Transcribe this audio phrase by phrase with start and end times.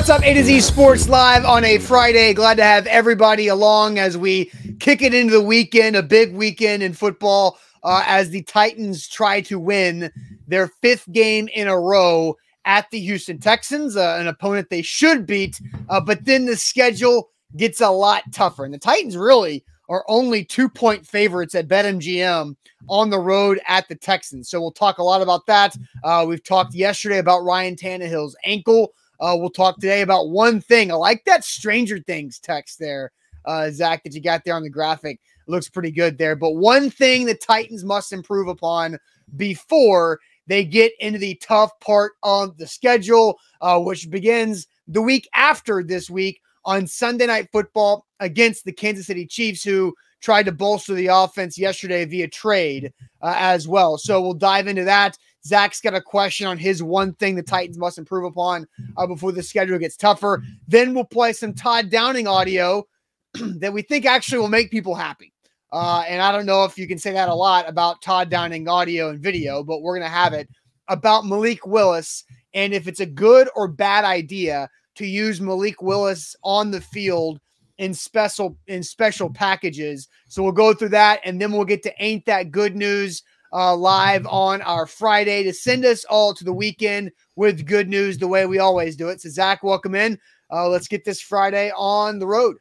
[0.00, 2.32] What's up, A to Z Sports Live on a Friday?
[2.32, 6.82] Glad to have everybody along as we kick it into the weekend, a big weekend
[6.82, 10.10] in football, uh, as the Titans try to win
[10.48, 15.26] their fifth game in a row at the Houston Texans, uh, an opponent they should
[15.26, 15.60] beat.
[15.90, 17.28] Uh, but then the schedule
[17.58, 22.56] gets a lot tougher, and the Titans really are only two point favorites at BetMGM
[22.88, 24.48] on the road at the Texans.
[24.48, 25.76] So we'll talk a lot about that.
[26.02, 28.94] Uh, we've talked yesterday about Ryan Tannehill's ankle.
[29.20, 30.90] Uh, we'll talk today about one thing.
[30.90, 33.12] I like that Stranger Things text there,
[33.44, 35.20] uh, Zach, that you got there on the graphic.
[35.46, 36.36] looks pretty good there.
[36.36, 38.98] But one thing the Titans must improve upon
[39.36, 45.28] before they get into the tough part of the schedule, uh, which begins the week
[45.34, 50.52] after this week on Sunday Night Football against the Kansas City Chiefs, who tried to
[50.52, 53.96] bolster the offense yesterday via trade uh, as well.
[53.96, 55.16] So we'll dive into that.
[55.44, 59.32] Zach's got a question on his one thing the Titans must improve upon uh, before
[59.32, 60.42] the schedule gets tougher.
[60.68, 62.86] Then we'll play some Todd Downing audio
[63.34, 65.32] that we think actually will make people happy.
[65.72, 68.68] Uh, and I don't know if you can say that a lot about Todd Downing
[68.68, 70.48] audio and video, but we're going to have it
[70.88, 72.24] about Malik Willis
[72.54, 77.40] and if it's a good or bad idea to use Malik Willis on the field
[77.78, 80.08] in special in special packages.
[80.28, 83.22] So we'll go through that and then we'll get to ain't that good news
[83.52, 88.18] uh, live on our Friday to send us all to the weekend with good news
[88.18, 89.20] the way we always do it.
[89.20, 90.18] So Zach, welcome in.
[90.52, 92.56] Uh, let's get this Friday on the road.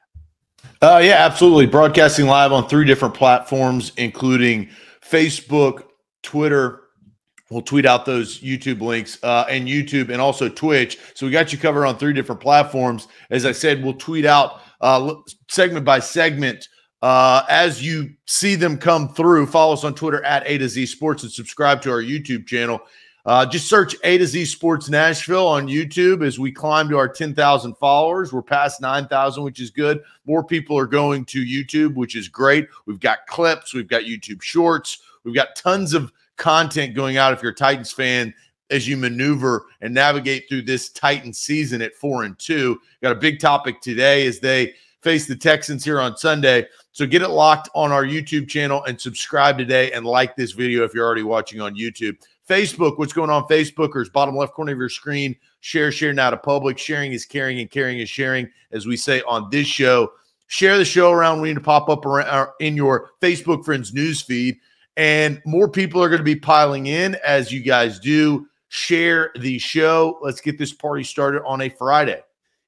[0.82, 1.66] Uh, yeah, absolutely.
[1.66, 4.70] Broadcasting live on three different platforms, including
[5.02, 5.84] Facebook,
[6.22, 6.90] Twitter,
[7.50, 11.00] We'll tweet out those YouTube links uh, and YouTube and also Twitch.
[11.16, 13.08] So we got you covered on three different platforms.
[13.32, 15.16] As I said, we'll tweet out uh,
[15.50, 16.68] segment by segment
[17.02, 19.46] uh, as you see them come through.
[19.46, 22.82] Follow us on Twitter at A to Z Sports and subscribe to our YouTube channel.
[23.26, 27.08] Uh, just search A to Z Sports Nashville on YouTube as we climb to our
[27.08, 28.34] 10,000 followers.
[28.34, 30.02] We're past 9,000, which is good.
[30.26, 32.68] More people are going to YouTube, which is great.
[32.86, 37.44] We've got clips, we've got YouTube shorts, we've got tons of content going out if
[37.44, 38.34] you're a Titans fan
[38.72, 42.80] as you maneuver and navigate through this Titan season at four and two.
[43.04, 46.66] Got a big topic today as they face the Texans here on Sunday.
[47.00, 50.84] So get it locked on our YouTube channel and subscribe today and like this video
[50.84, 52.18] if you're already watching on YouTube.
[52.46, 54.12] Facebook, what's going on, Facebookers?
[54.12, 55.34] Bottom left corner of your screen.
[55.62, 56.78] Share, share now to public.
[56.78, 60.12] Sharing is caring and caring is sharing, as we say on this show.
[60.48, 61.40] Share the show around.
[61.40, 64.58] We need to pop up around, uh, in your Facebook friends news feed.
[64.98, 68.46] And more people are going to be piling in as you guys do.
[68.68, 70.20] Share the show.
[70.22, 72.22] Let's get this party started on a Friday.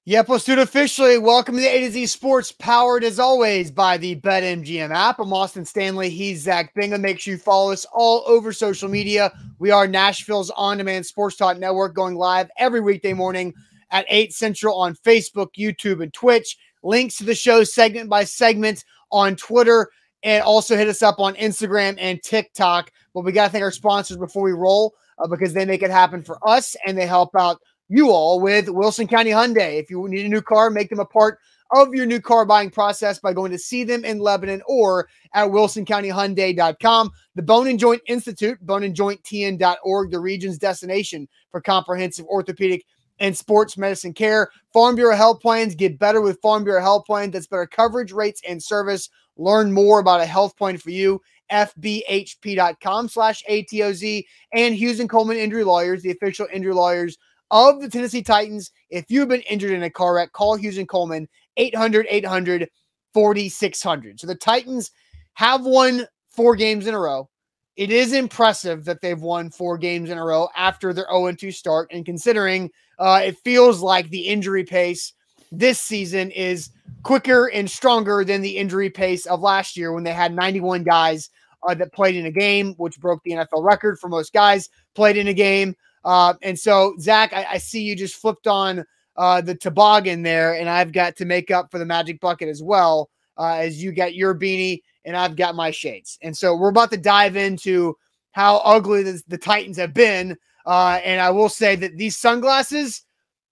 [0.06, 1.20] Yep, let's do it officially.
[1.20, 5.20] Welcome to the A to Z Sports, powered as always by the BetMGM app.
[5.20, 6.10] I'm Austin Stanley.
[6.10, 7.04] He's Zach Bingham.
[7.04, 9.32] Make sure you follow us all over social media.
[9.60, 13.54] We are Nashville's on demand sports talk network going live every weekday morning
[13.92, 16.58] at 8 Central on Facebook, YouTube, and Twitch.
[16.82, 19.92] Links to the show segment by segment on Twitter
[20.24, 22.92] and also hit us up on Instagram and TikTok.
[23.14, 25.92] But we got to thank our sponsors before we roll uh, because they make it
[25.92, 29.80] happen for us and they help out you all with Wilson County Hyundai.
[29.80, 31.40] If you need a new car, make them a part
[31.72, 35.50] of your new car buying process by going to see them in Lebanon or at
[35.50, 37.12] wilsoncountyhyundai.com.
[37.36, 42.86] The Bone and Joint Institute, boneandjointtn.org, the region's destination for comprehensive orthopedic
[43.20, 44.50] and sports medicine care.
[44.74, 47.34] Farm Bureau Health Plans get better with Farm Bureau Health Plans.
[47.34, 51.22] That's better coverage, rates, and service Learn more about a health plan for you.
[51.52, 54.24] FBHP.com slash ATOZ
[54.54, 57.18] and Hughes and Coleman Injury Lawyers, the official injury lawyers
[57.52, 58.72] of the Tennessee Titans.
[58.90, 61.28] If you've been injured in a car wreck, call Hughes and Coleman
[61.58, 62.70] 800 800
[63.14, 64.20] 4600.
[64.20, 64.92] So the Titans
[65.34, 67.30] have won four games in a row.
[67.76, 71.52] It is impressive that they've won four games in a row after their 0 2
[71.52, 71.90] start.
[71.92, 72.70] And considering
[73.00, 75.14] uh, it feels like the injury pace
[75.52, 76.70] this season is
[77.04, 81.30] quicker and stronger than the injury pace of last year when they had 91 guys
[81.68, 85.18] uh, that played in a game, which broke the NFL record for most guys played
[85.18, 85.76] in a game.
[86.04, 88.84] Uh, and so, Zach, I, I, see you just flipped on
[89.18, 92.64] uh, the toboggan there, and I've got to make up for the magic bucket as
[92.64, 96.18] well, uh, as you got your beanie and I've got my shades.
[96.22, 97.96] And so, we're about to dive into
[98.32, 100.38] how ugly the, the Titans have been.
[100.66, 103.04] Uh, and I will say that these sunglasses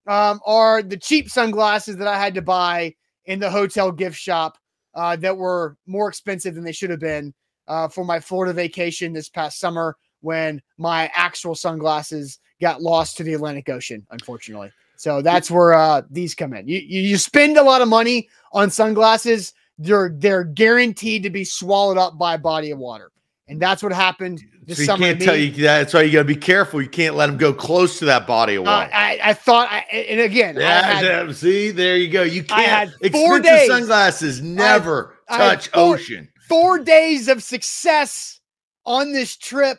[0.07, 2.95] um, are the cheap sunglasses that I had to buy
[3.25, 4.57] in the hotel gift shop
[4.95, 7.33] uh, that were more expensive than they should have been
[7.67, 13.23] uh, for my Florida vacation this past summer when my actual sunglasses got lost to
[13.23, 14.71] the Atlantic Ocean, unfortunately.
[14.97, 16.67] So that's where uh, these come in.
[16.67, 21.97] You, you spend a lot of money on sunglasses, they're they're guaranteed to be swallowed
[21.97, 23.11] up by a body of water,
[23.47, 25.05] and that's what happened this So you summer.
[25.05, 26.81] can't tell you that's why you got to be careful.
[26.81, 28.89] You can't let them go close to that body of Uh, water.
[28.93, 30.81] I, I thought, I, and again, I yeah,
[31.23, 32.23] had, see, there you go.
[32.23, 32.91] You can't.
[33.01, 33.67] had four days.
[33.69, 36.27] sunglasses never I touch four- ocean.
[36.49, 38.41] four days of success
[38.85, 39.77] on this trip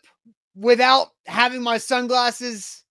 [0.61, 2.85] without having my sunglasses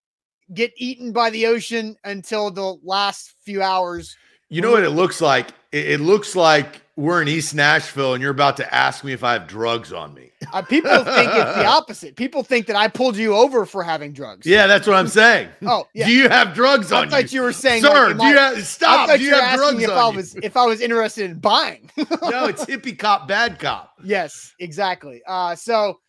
[0.53, 4.15] get eaten by the ocean until the last few hours.
[4.49, 5.49] You know what it looks like?
[5.71, 9.33] It, looks like we're in East Nashville, and you're about to ask me if I
[9.33, 10.31] have drugs on me.
[10.51, 12.15] Uh, people think it's the opposite.
[12.15, 14.47] People think that I pulled you over for having drugs.
[14.47, 15.49] Yeah, that's what I'm saying.
[15.67, 16.07] Oh, yeah.
[16.07, 18.07] Do you have drugs I on thought you, you were saying, sir?
[18.13, 19.07] like, do you I- have stop?
[19.09, 20.15] thought Do you you have drugs if on I you?
[20.15, 21.91] was if I was interested in buying.
[21.97, 23.93] no, it's hippie cop, bad cop.
[24.03, 25.21] yes, exactly.
[25.27, 25.99] Uh, so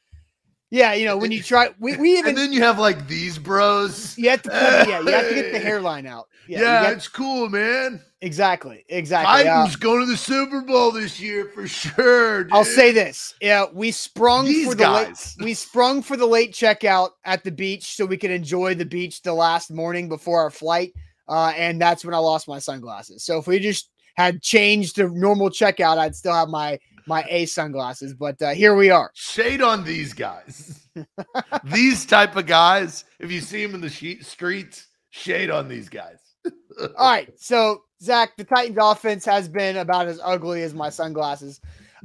[0.70, 3.38] yeah, you know when you try, we, we even And then you have like these
[3.38, 4.16] bros.
[4.16, 6.28] you have to put, yeah, you have to get the hairline out.
[6.48, 8.00] Yeah, got- it's cool, man.
[8.22, 9.48] exactly, exactly.
[9.48, 12.48] Uh, Titans going to the Super Bowl this year for sure.
[12.52, 16.52] I'll say this: yeah, we sprung These for the late, we sprung for the late
[16.52, 20.50] checkout at the beach so we could enjoy the beach the last morning before our
[20.50, 20.92] flight,
[21.28, 23.24] uh, and that's when I lost my sunglasses.
[23.24, 27.46] So if we just had changed to normal checkout, I'd still have my my A
[27.46, 28.14] sunglasses.
[28.14, 29.10] But uh, here we are.
[29.14, 30.88] shade on these guys.
[31.64, 35.88] these type of guys, if you see them in the sheet streets, shade on these
[35.88, 36.18] guys.
[36.96, 41.60] All right, so Zach, the Titans' offense has been about as ugly as my sunglasses.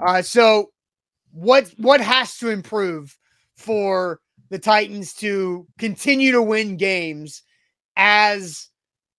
[0.06, 0.72] Uh, so
[1.32, 3.18] what what has to improve
[3.56, 4.20] for
[4.50, 7.44] the Titans to continue to win games
[7.96, 8.68] as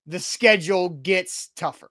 [0.07, 1.91] the schedule gets tougher?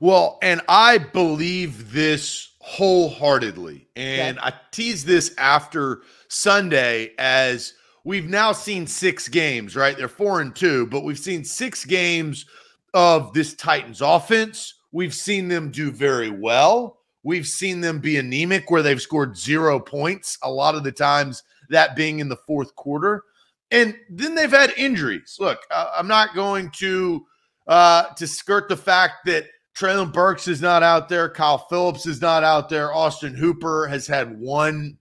[0.00, 3.86] Well, and I believe this wholeheartedly.
[3.94, 7.74] And I teased this after Sunday as
[8.04, 9.96] we've now seen six games, right?
[9.96, 12.46] They're four and two, but we've seen six games
[12.94, 14.74] of this Titans offense.
[14.92, 17.00] We've seen them do very well.
[17.22, 21.42] We've seen them be anemic where they've scored zero points, a lot of the times
[21.68, 23.24] that being in the fourth quarter.
[23.70, 25.36] And then they've had injuries.
[25.38, 27.26] Look, uh, I'm not going to
[27.66, 29.44] uh, to skirt the fact that
[29.76, 34.06] Treylon Burks is not out there, Kyle Phillips is not out there, Austin Hooper has
[34.06, 34.98] had one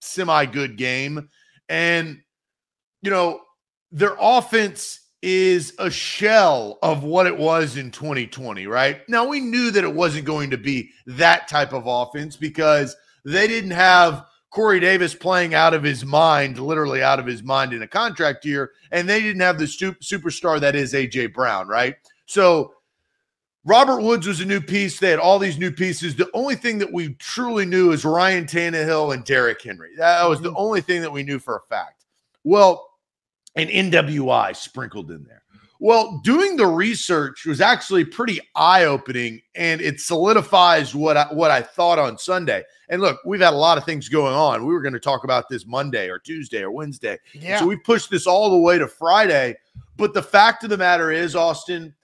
[0.00, 1.28] semi good game.
[1.68, 2.20] And,
[3.02, 3.40] you know,
[3.92, 9.00] their offense is a shell of what it was in 2020, right?
[9.08, 12.94] Now, we knew that it wasn't going to be that type of offense because
[13.24, 17.72] they didn't have Corey Davis playing out of his mind, literally out of his mind
[17.72, 21.96] in a contract year, and they didn't have the superstar that is AJ Brown, right?
[22.26, 22.74] So,
[23.64, 24.98] Robert Woods was a new piece.
[24.98, 26.14] They had all these new pieces.
[26.14, 29.96] The only thing that we truly knew is Ryan Tannehill and Derrick Henry.
[29.96, 30.58] That was the mm-hmm.
[30.58, 32.04] only thing that we knew for a fact.
[32.44, 32.86] Well,
[33.56, 35.42] and NWI sprinkled in there.
[35.80, 41.62] Well, doing the research was actually pretty eye-opening, and it solidifies what I, what I
[41.62, 42.62] thought on Sunday.
[42.88, 44.64] And look, we've had a lot of things going on.
[44.64, 47.18] We were going to talk about this Monday or Tuesday or Wednesday.
[47.32, 47.58] Yeah.
[47.58, 49.56] So we pushed this all the way to Friday.
[49.96, 51.94] But the fact of the matter is, Austin,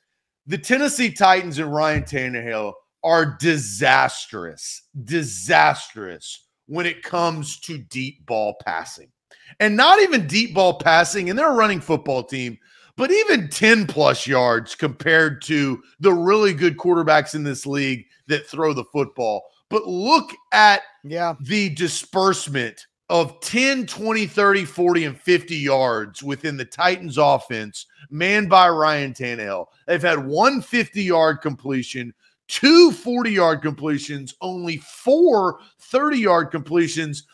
[0.51, 2.73] the Tennessee Titans and Ryan Tannehill
[3.05, 9.13] are disastrous, disastrous when it comes to deep ball passing.
[9.61, 12.59] And not even deep ball passing, and they're a running football team,
[12.97, 18.45] but even 10 plus yards compared to the really good quarterbacks in this league that
[18.45, 19.43] throw the football.
[19.69, 21.35] But look at yeah.
[21.43, 28.49] the disbursement of 10, 20, 30, 40, and 50 yards within the Titans offense, manned
[28.49, 29.67] by Ryan Tannehill.
[29.87, 32.15] They've had one 50 yard completion,
[32.47, 37.25] two 40 yard completions, only four 30 yard completions,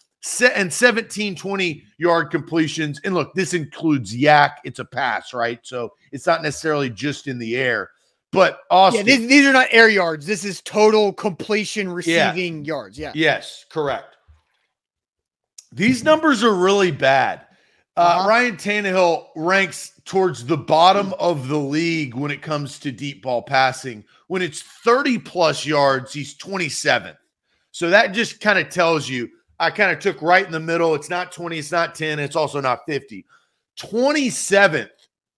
[0.54, 2.98] and 17, 20 yard completions.
[3.04, 4.52] And look, this includes YAC.
[4.64, 5.60] It's a pass, right?
[5.62, 7.90] So it's not necessarily just in the air.
[8.32, 8.60] But
[8.94, 10.26] Yeah, these, these are not air yards.
[10.26, 12.98] This is total completion receiving yards.
[12.98, 13.12] Yeah.
[13.14, 14.15] Yes, correct.
[15.76, 17.40] These numbers are really bad.
[17.96, 18.28] Uh, Uh-huh.
[18.28, 23.42] Ryan Tannehill ranks towards the bottom of the league when it comes to deep ball
[23.42, 24.04] passing.
[24.28, 27.16] When it's 30 plus yards, he's 27th.
[27.72, 29.28] So that just kind of tells you
[29.58, 30.94] I kind of took right in the middle.
[30.94, 33.24] It's not 20, it's not 10, it's also not 50.
[33.78, 34.90] 27th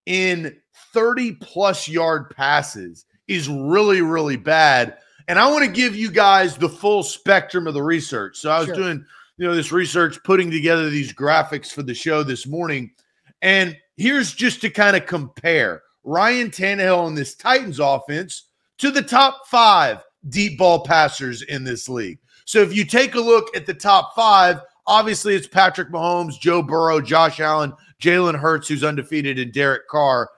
[0.07, 0.57] in
[0.93, 4.99] 30 plus yard passes is really, really bad.
[5.29, 8.39] And I want to give you guys the full spectrum of the research.
[8.39, 8.75] So I was Sure.
[8.77, 9.05] doing
[9.39, 12.91] you know this research, putting together these graphics for the show this morning,
[13.41, 19.03] and here's just to kind of compare Ryan Tannehill and this Titans offense to the
[19.03, 22.19] top five deep ball passers in this league.
[22.45, 26.63] So if you take a look at the top five, obviously it's Patrick Mahomes, Joe
[26.63, 30.31] Burrow, Josh Allen, Jalen Hurts, who's undefeated, and Derek Carr.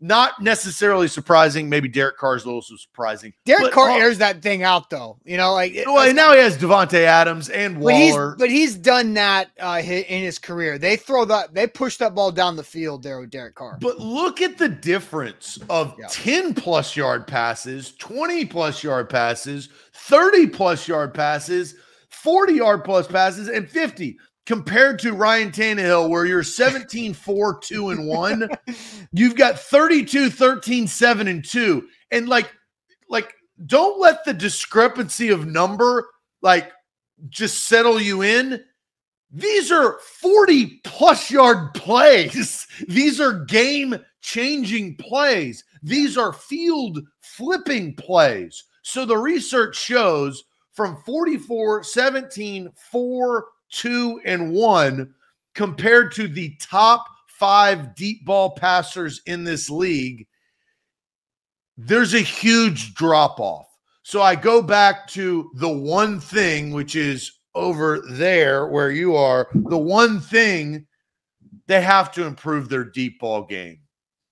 [0.00, 1.68] Not necessarily surprising.
[1.68, 3.32] Maybe Derek Carr is a little surprising.
[3.44, 5.18] Derek Carr airs that thing out though.
[5.24, 8.36] You know, like Well, and now he has Davante Adams and but he's Waller.
[8.38, 10.78] but he's done that uh, in his career.
[10.78, 13.76] They throw that they push that ball down the field there with Derek Carr.
[13.80, 16.06] But look at the difference of Yeah.
[16.10, 21.74] 10 plus yard passes, 20 plus yard passes, 30 plus yard passes,
[22.10, 24.16] 40 yard plus passes, and 50
[24.48, 28.48] compared to Ryan Tannehill, where you're 17, 4, 2, and 1.
[29.12, 31.86] You've got 32, 13, 7, and 2.
[32.12, 32.50] And like,
[33.10, 33.34] like,
[33.66, 36.08] don't let the discrepancy of number
[36.40, 36.72] like
[37.28, 38.64] just settle you in.
[39.30, 42.66] These are 40 plus yard plays.
[42.88, 45.62] These are game changing plays.
[45.82, 48.64] These are field flipping plays.
[48.80, 55.14] So the research shows from 44, 17, 4, 2, and 1
[55.54, 60.26] compared to the top five deep ball passers in this league,
[61.76, 63.66] there's a huge drop off.
[64.02, 69.48] So I go back to the one thing, which is over there where you are,
[69.54, 70.86] the one thing
[71.66, 73.80] they have to improve their deep ball game.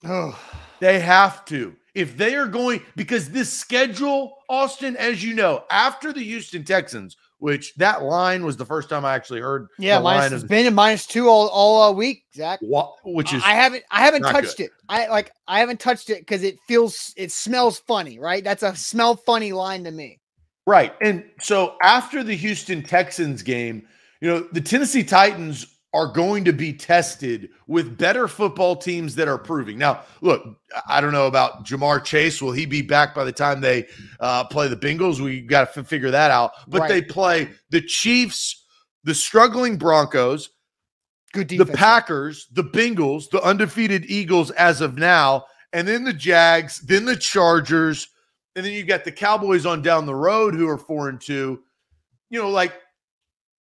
[0.05, 0.39] Oh,
[0.81, 1.77] They have to.
[1.95, 7.17] If they are going, because this schedule, Austin, as you know, after the Houston Texans,
[7.39, 10.71] which that line was the first time I actually heard yeah, minus, it's been a
[10.71, 12.59] minus two all all uh, week, Zach.
[12.63, 14.71] what, which is I haven't I haven't touched it.
[14.89, 18.43] I like I haven't touched it because it feels it smells funny, right?
[18.43, 20.21] That's a smell funny line to me.
[20.67, 20.95] Right.
[21.01, 23.87] And so after the Houston Texans game,
[24.21, 29.29] you know, the Tennessee Titans are going to be tested with better football teams that
[29.29, 29.79] are proving.
[29.79, 30.45] Now, look,
[30.87, 32.43] I don't know about Ja'Marr Chase.
[32.43, 33.87] Will he be back by the time they
[34.21, 35.21] uh, play the Bengals?
[35.21, 36.53] We got to f- figure that out.
[36.69, 36.89] But Right.
[36.89, 38.65] they play the Chiefs,
[39.05, 40.51] the struggling Broncos,
[41.33, 41.71] Good defense.
[41.71, 47.05] the Packers, the Bengals, the undefeated Eagles as of now, and then the Jags, then
[47.07, 48.09] the Chargers,
[48.55, 51.63] and then you've got the Cowboys on down the road who are four and two.
[52.31, 52.73] You know, like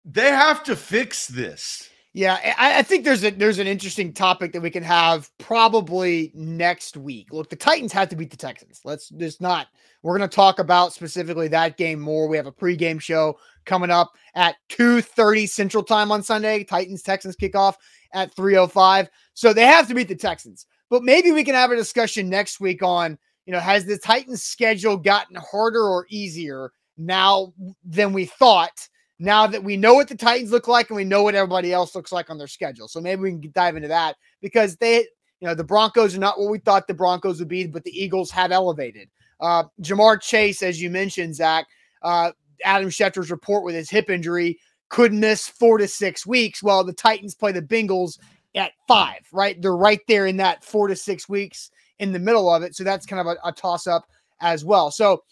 [0.05, 1.89] they have to fix this.
[2.17, 6.33] Yeah, I, I think there's a there's an interesting topic that we can have probably
[6.35, 7.31] next week.
[7.31, 8.81] Look, the Titans have to beat the Texans.
[8.87, 9.67] Let's just not.
[10.03, 12.27] We're going to talk about specifically that game more.
[12.27, 16.65] We have a pregame show coming up at 2:30 Central Time on Sunday.
[16.65, 17.75] Titans Texans kickoff
[18.15, 19.09] at 3:05.
[19.35, 20.65] So they have to beat the Texans.
[20.89, 24.43] But maybe we can have a discussion next week on, you know, has the Titans
[24.43, 27.53] schedule gotten harder or easier now
[27.85, 28.89] than we thought?
[29.19, 31.95] Now that we know what the Titans look like and we know what everybody else
[31.95, 32.89] looks like on their schedule.
[32.89, 34.99] So maybe we can dive into that because they,
[35.41, 37.99] you know, the Broncos are not what we thought the Broncos would be, but the
[37.99, 39.09] Eagles have elevated.
[39.41, 41.67] Uh, Ja'Marr Chase, as you mentioned, Zach,
[42.03, 42.33] uh,
[42.65, 44.59] Adam Schefter's report with his hip injury
[44.89, 46.63] could miss four to six weeks.
[46.63, 48.19] Well, the Titans play the Bengals
[48.55, 49.61] at five, right?
[49.61, 52.75] They're right there in that four to six weeks in the middle of it.
[52.75, 54.07] So that's kind of a, a toss up
[54.41, 54.91] as well.
[54.91, 55.23] So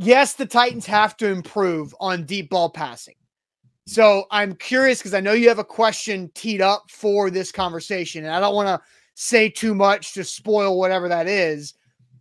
[0.00, 3.14] yes, the Titans have to improve on deep ball passing.
[3.86, 8.24] So I'm curious because I know you have a question teed up for this conversation,
[8.24, 8.80] and I don't want to
[9.14, 11.74] say too much to spoil whatever that is,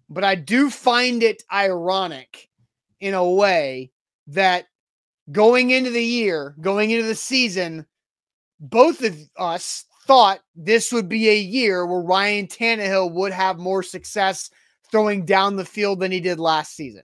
[0.09, 2.49] but I do find it ironic
[2.99, 3.91] in a way
[4.27, 4.65] that
[5.31, 7.85] going into the year, going into the season,
[8.59, 13.83] both of us thought this would be a year where Ryan Tannehill would have more
[13.83, 14.49] success
[14.91, 17.03] throwing down the field than he did last season.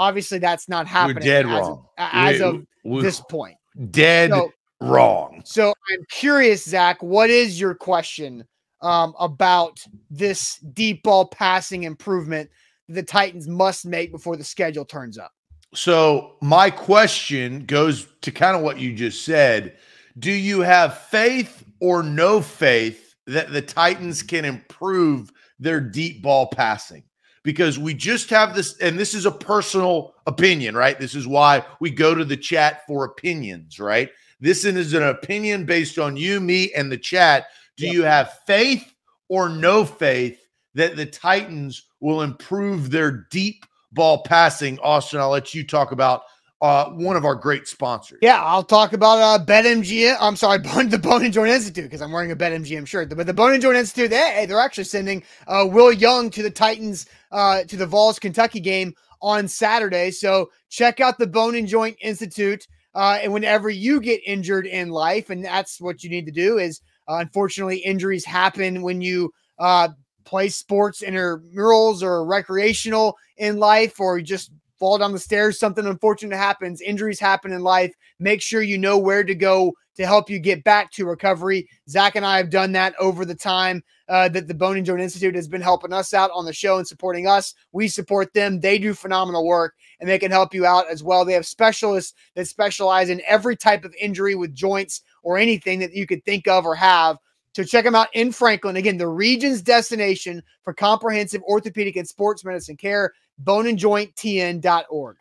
[0.00, 1.16] Obviously, that's not happening.
[1.16, 1.86] We're dead as wrong.
[1.98, 3.56] Of, as of we- this point.
[3.90, 5.42] dead So, wrong.
[5.44, 8.46] so I'm curious, Zach, what is your question
[8.80, 9.78] um, about
[10.10, 12.48] this deep ball passing improvement
[12.88, 15.32] the Titans must make before the schedule turns up?
[15.74, 19.76] So my question goes to kind of what you just said.
[20.18, 26.46] Do you have faith or no faith that the Titans can improve their deep ball
[26.48, 27.04] passing?
[27.42, 30.98] Because we just have this, and this is a personal opinion, right?
[31.00, 34.10] This is why we go to the chat for opinions, right?
[34.40, 37.46] This is an opinion based on you, me, and the chat.
[37.76, 37.94] Do Yep.
[37.94, 38.92] you have faith
[39.28, 40.38] or no faith
[40.74, 44.78] that the Titans will improve their deep ball passing?
[44.80, 46.22] Austin, I'll let you talk about
[46.62, 48.18] uh, one of our great sponsors.
[48.20, 50.16] Yeah, I'll talk about uh, BetMGM.
[50.20, 53.14] I'm sorry, Bone, the Bone and Joint Institute because I'm wearing a BetMGM shirt.
[53.16, 56.50] But the Bone and Joint Institute, they, they're actually sending uh, Will Young to the
[56.50, 60.10] Titans uh, to the Vols Kentucky game on Saturday.
[60.10, 62.66] So check out the Bone and Joint Institute.
[62.94, 66.58] uh, and whenever you get injured in life, and that's what you need to do
[66.58, 69.88] is uh, unfortunately injuries happen when you uh,
[70.24, 75.86] play sports intramurals or recreational in life, or you just fall down the stairs, something
[75.86, 77.94] unfortunate happens, injuries happen in life.
[78.18, 81.68] Make sure you know where to go to help you get back to recovery.
[81.86, 85.02] Zach and I have done that over the time uh, that the Bone and Joint
[85.02, 87.54] Institute has been helping us out on the show and supporting us.
[87.72, 88.60] We support them.
[88.60, 91.26] They do phenomenal work and they can help you out as well.
[91.26, 95.92] They have specialists that specialize in every type of injury with joints or anything that
[95.92, 97.18] you could think of or have.
[97.54, 98.76] So check them out in Franklin.
[98.76, 103.12] Again, the region's destination for comprehensive orthopedic and sports medicine care,
[103.44, 105.16] boneandjointtn.org.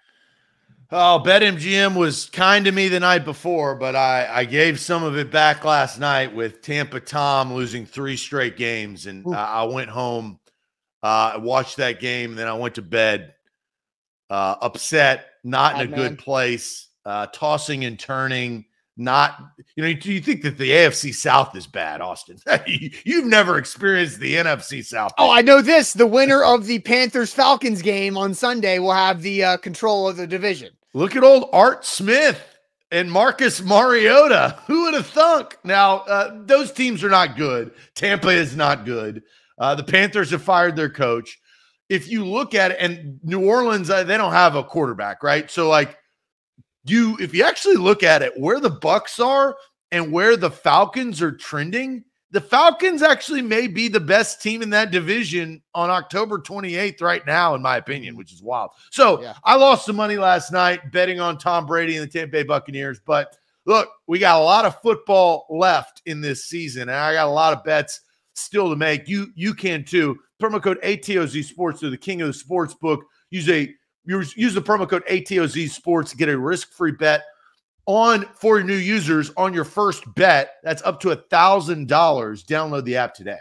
[0.91, 5.17] Oh, BetMGM was kind to me the night before, but I, I gave some of
[5.17, 9.05] it back last night with Tampa Tom losing three straight games.
[9.05, 10.39] And uh, I went home,
[11.03, 13.35] uh, watched that game, and then I went to bed
[14.31, 15.99] uh, upset, not in a man.
[15.99, 18.65] good place, uh, tossing and turning
[18.99, 19.41] not
[19.77, 24.19] you know do you think that the AFC South is bad Austin you've never experienced
[24.19, 28.33] the NFC South oh I know this the winner of the Panthers Falcons game on
[28.33, 32.41] Sunday will have the uh, control of the division look at old Art Smith
[32.91, 34.59] and Marcus Mariota.
[34.67, 35.57] Who would have thunk?
[35.63, 37.71] Now uh, those teams are not good.
[37.95, 39.23] Tampa is not good.
[39.57, 41.37] Uh, the Panthers have fired their coach.
[41.89, 45.49] If you look at it and New Orleans uh, they don't have a quarterback right?
[45.49, 45.97] So like
[46.85, 49.55] you if you actually look at it where the bucks are
[49.91, 54.69] and where the falcons are trending the falcons actually may be the best team in
[54.69, 58.71] that division on october 28th right now in my opinion which is wild.
[58.91, 59.35] So yeah.
[59.43, 62.99] i lost some money last night betting on tom brady and the tampa bay buccaneers
[63.05, 67.27] but look we got a lot of football left in this season and i got
[67.27, 68.01] a lot of bets
[68.39, 69.07] still to make.
[69.07, 70.17] You you can too.
[70.41, 73.03] Promo code atoz sports to the king of the sports book.
[73.29, 73.73] Use a
[74.05, 77.25] Use, use the promo code ATOZ Sports to get a risk free bet
[77.89, 80.57] on for new users on your first bet.
[80.63, 82.43] That's up to a thousand dollars.
[82.43, 83.39] Download the app today.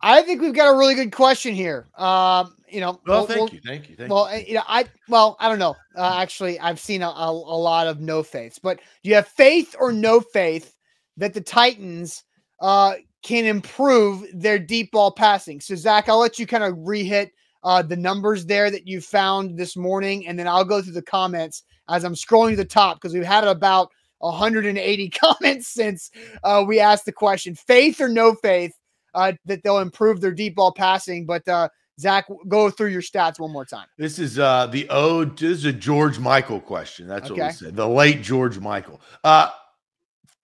[0.00, 1.86] I think we've got a really good question here.
[1.98, 4.44] Um, you know, well, we'll thank we'll, you, thank you, thank well, you.
[4.48, 5.76] you know, I well, I don't know.
[5.94, 9.28] Uh, actually, I've seen a, a, a lot of no faiths, but do you have
[9.28, 10.74] faith or no faith
[11.18, 12.24] that the Titans
[12.62, 15.60] uh, can improve their deep ball passing?
[15.60, 17.32] So, Zach, I'll let you kind of rehit
[17.64, 21.02] uh, the numbers there that you found this morning, and then I'll go through the
[21.02, 26.10] comments as I'm scrolling to the top because we've had about 180 comments since
[26.44, 28.72] uh, we asked the question: faith or no faith
[29.14, 31.26] uh, that they'll improve their deep ball passing.
[31.26, 33.86] But uh, Zach, go through your stats one more time.
[33.98, 35.36] This is uh, the ode.
[35.38, 37.06] This is a George Michael question.
[37.06, 37.40] That's okay.
[37.40, 37.76] what we said.
[37.76, 39.00] The late George Michael.
[39.22, 39.50] Uh,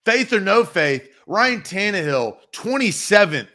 [0.04, 1.08] faith or no faith?
[1.26, 3.48] Ryan Tannehill, 27th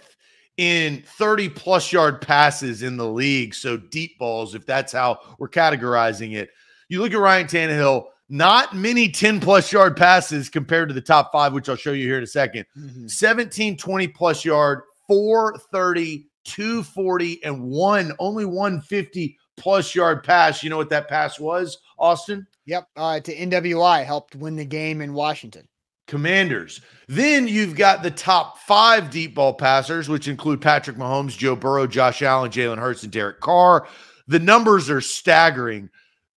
[0.58, 3.56] in 30 plus yard passes in the league.
[3.56, 6.50] So deep balls, if that's how we're categorizing it.
[6.92, 11.32] You look at Ryan Tannehill, not many 10 plus yard passes compared to the top
[11.32, 13.08] five, which I'll show you here in a 2nd mm-hmm.
[13.08, 20.64] 17, 20 plus yard, 430, 240, and one, only 150 plus yard pass.
[20.64, 22.46] You know what that pass was, Austin?
[22.66, 22.90] Yep.
[22.98, 25.70] Uh, to NWI helped win the game in Washington.
[26.08, 26.82] Commanders.
[27.08, 31.88] Then you've got the top five deep ball passers, which include Patrick Mahomes, Joe Burrow,
[31.88, 33.88] Josh Allen, Jalen Hurts, and Derek Carr.
[34.28, 35.90] The numbers are staggering.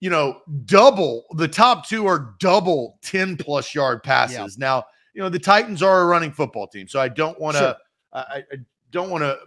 [0.05, 4.37] You know, double the top two are double 10 plus yard passes.
[4.37, 4.59] Yep.
[4.59, 6.87] Now, you know, the Titans are a running football team.
[6.87, 7.77] So I don't want to, sure.
[8.13, 8.57] I, I
[8.91, 9.39] don't want to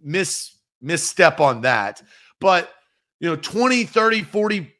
[0.00, 2.02] miss misstep on that.
[2.40, 2.72] But,
[3.20, 4.74] you know, 20, 30, 40,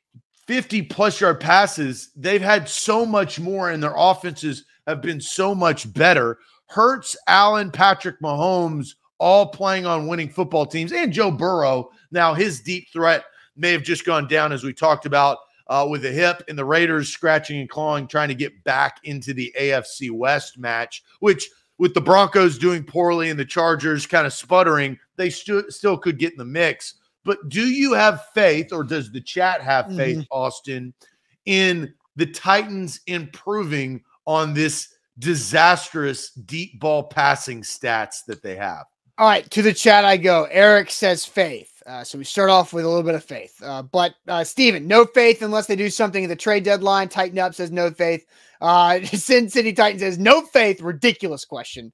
[0.48, 5.54] 50 plus yard passes, they've had so much more and their offenses have been so
[5.54, 6.38] much better.
[6.66, 11.90] Hurts, Allen, Patrick Mahomes, all playing on winning football teams, and Joe Burrow.
[12.11, 13.24] Now, his deep threat
[13.57, 15.38] may have just gone down, as we talked about,
[15.69, 19.33] uh, with the hip, and the Raiders scratching and clawing, trying to get back into
[19.33, 24.33] the AFC West match, which with the Broncos doing poorly and the Chargers kind of
[24.33, 26.95] sputtering, they st- still could get in the mix.
[27.25, 30.33] But do you have faith, or does the chat have faith, mm-hmm.
[30.33, 30.93] Austin,
[31.47, 38.85] in the Titans improving on this disastrous deep ball passing stats that they have.
[39.19, 40.49] All right, to the chat I go.
[40.51, 41.71] Eric says faith.
[41.87, 43.55] Uh, so we start off with a little bit of faith.
[43.62, 47.09] Uh, but uh, Steven, no faith unless they do something at the trade deadline.
[47.09, 48.25] Tighten up says no faith.
[48.61, 50.81] Uh, Sin City Titan says no faith.
[50.81, 51.92] Ridiculous question.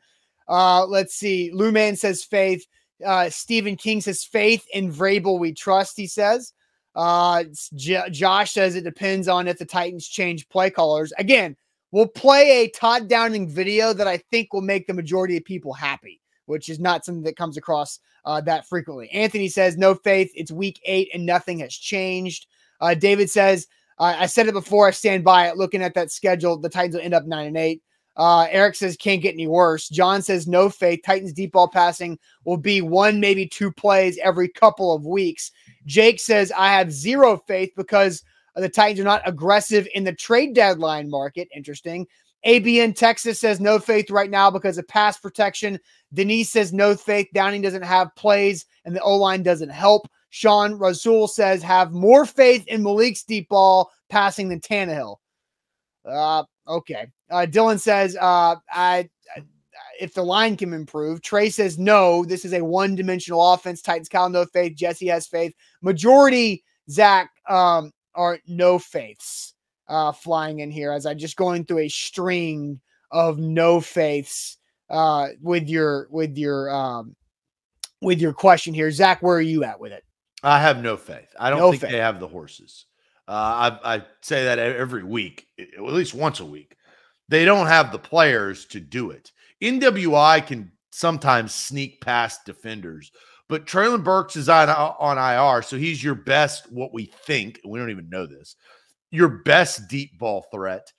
[0.48, 1.50] Uh, let's see.
[1.54, 2.66] Luman says faith.
[3.04, 5.96] Uh, Stephen King says faith in Vrabel we trust.
[5.96, 6.52] He says.
[6.94, 11.12] Uh, J- Josh says it depends on if the Titans change play callers.
[11.16, 11.56] Again,
[11.90, 15.72] We'll play a Todd Downing video that I think will make the majority of people
[15.72, 19.08] happy, which is not something that comes across uh, that frequently.
[19.10, 20.30] Anthony says, No faith.
[20.34, 22.46] It's week eight and nothing has changed.
[22.80, 23.66] Uh, David says,
[24.00, 24.86] I said it before.
[24.86, 25.56] I stand by it.
[25.56, 27.82] Looking at that schedule, the Titans will end up nine and eight.
[28.16, 29.88] Uh, Eric says can't get any worse.
[29.88, 31.00] John says no faith.
[31.04, 35.52] Titans deep ball passing will be one, maybe two plays every couple of weeks.
[35.86, 38.24] Jake says I have zero faith because
[38.56, 41.48] the Titans are not aggressive in the trade deadline market.
[41.54, 42.06] Interesting.
[42.46, 45.78] ABN Texas says no faith right now because of pass protection.
[46.14, 47.28] Denise says no faith.
[47.34, 50.08] Downing doesn't have plays and the O line doesn't help.
[50.30, 55.16] Sean Rasul says have more faith in Malik's deep ball passing than Tannehill.
[56.04, 57.08] Uh, okay.
[57.30, 59.08] Uh, Dylan says uh, I,
[60.00, 61.22] if the line can improve.
[61.22, 62.24] Trey says no.
[62.24, 63.82] This is a one dimensional offense.
[63.82, 64.76] Titans Cal no faith.
[64.76, 65.52] Jesse has faith.
[65.82, 69.54] Majority Zach um, are no faiths
[69.88, 74.58] uh, flying in here as I'm just going through a string of no faiths
[74.90, 77.16] uh, with your with your um,
[78.00, 79.22] with your question here, Zach.
[79.22, 80.04] Where are you at with it?
[80.42, 81.34] I have no faith.
[81.38, 81.90] I don't no think faith.
[81.90, 82.86] they have the horses.
[83.26, 86.76] Uh, I, I say that every week, at least once a week.
[87.28, 89.32] They don't have the players to do it.
[89.60, 93.12] NWI can sometimes sneak past defenders,
[93.48, 96.72] but Treylon Burks is on on IR, so he's your best.
[96.72, 98.56] What we think, we don't even know this
[99.10, 100.92] your best deep ball threat.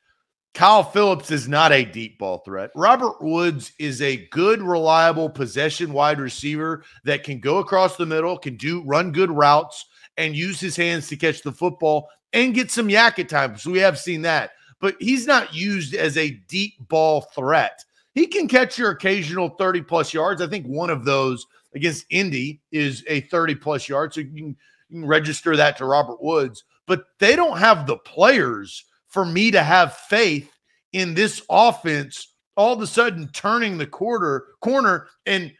[0.53, 2.71] Kyle Phillips is not a deep ball threat.
[2.75, 8.37] Robert Woods is a good, reliable possession wide receiver that can go across the middle,
[8.37, 9.85] can do run good routes,
[10.17, 13.65] and use his hands to catch the football and get some YAC at times.
[13.65, 17.83] We have seen that, but he's not used as a deep ball threat.
[18.15, 20.41] He can catch your occasional 30 plus yards.
[20.41, 21.45] I think one of those
[21.75, 24.15] against Indy is a 30 plus yards.
[24.15, 24.57] So you can,
[24.89, 29.51] you can register that to Robert Woods but they don't have the players for me
[29.51, 30.51] to have faith
[30.91, 35.53] in this offense all of a sudden turning the quarter corner and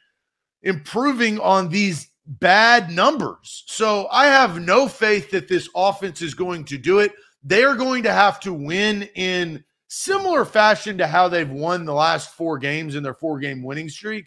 [0.64, 3.64] improving on these bad numbers.
[3.68, 7.14] So I have no faith that this offense is going to do it.
[7.44, 11.94] They are going to have to win in similar fashion to how they've won the
[11.94, 14.26] last four games in their four game winning streak.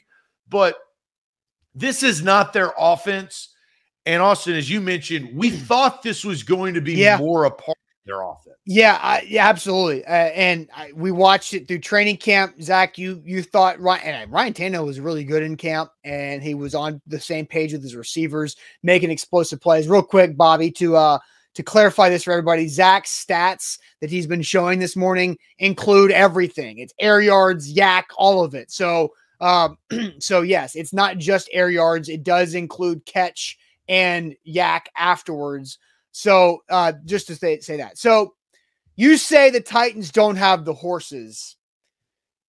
[0.48, 0.76] But
[1.74, 3.51] this is not their offense.
[4.06, 7.18] And Austin, as you mentioned, we thought this was going to be yeah.
[7.18, 8.56] more a part of their offense.
[8.64, 10.04] Yeah, I, yeah, absolutely.
[10.04, 12.60] Uh, and I, we watched it through training camp.
[12.62, 16.74] Zach, you you thought Ryan Ryan Tannehill was really good in camp, and he was
[16.74, 19.88] on the same page with his receivers, making explosive plays.
[19.88, 21.18] Real quick, Bobby, to uh
[21.54, 26.78] to clarify this for everybody, Zach's stats that he's been showing this morning include everything.
[26.78, 28.70] It's air yards, YAC, all of it.
[28.70, 29.12] So
[29.42, 29.76] um,
[30.18, 32.08] so yes, it's not just air yards.
[32.08, 35.78] It does include catch and YAC afterwards.
[36.12, 37.98] So uh, just to say, say that.
[37.98, 38.34] So
[38.96, 41.56] you say the Titans don't have the horses.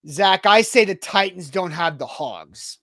[0.08, 2.80] Zach, I say the Titans don't have the hogs.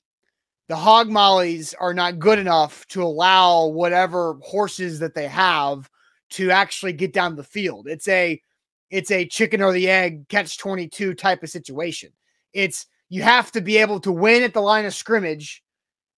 [0.68, 5.90] The hog mollies are not good enough to allow whatever horses that they have
[6.30, 7.88] to actually get down the field.
[7.88, 8.40] It's a
[8.88, 12.10] it's a chicken or the egg catch 22 type of situation.
[12.52, 15.62] It's you have to be able to win at the line of scrimmage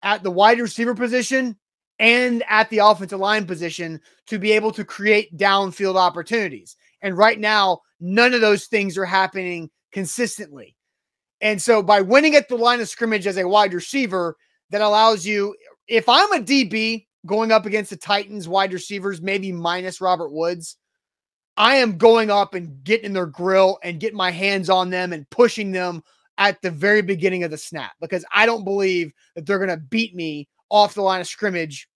[0.03, 1.57] at the wide receiver position
[2.03, 6.77] and at the offensive line position to be able to create downfield opportunities.
[7.01, 10.75] And right now, none of those things are happening consistently.
[11.41, 14.37] And so by winning at the line of scrimmage as a wide receiver,
[14.71, 15.55] that allows you,
[15.87, 20.77] if I'm a DB going up against the Titans wide receivers, maybe minus Robert Woods,
[21.57, 25.13] I am going up and getting in their grill and getting my hands on them
[25.13, 26.03] and pushing them
[26.39, 29.77] at the very beginning of the snap because I don't believe that they're going to
[29.77, 31.87] beat me off the line of scrimmage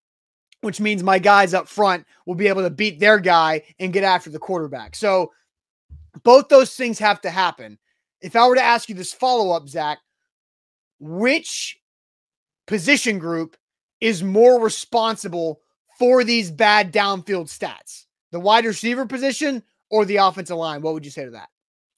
[0.60, 4.04] which means my guys up front will be able to beat their guy and get
[4.04, 4.96] after the quarterback.
[4.96, 5.32] So
[6.22, 7.78] both those things have to happen.
[8.20, 9.98] If I were to ask you this follow up, Zach,
[10.98, 11.78] which
[12.66, 13.56] position group
[14.00, 15.60] is more responsible
[15.98, 18.04] for these bad downfield stats?
[18.32, 20.82] The wide receiver position or the offensive line?
[20.82, 21.48] What would you say to that?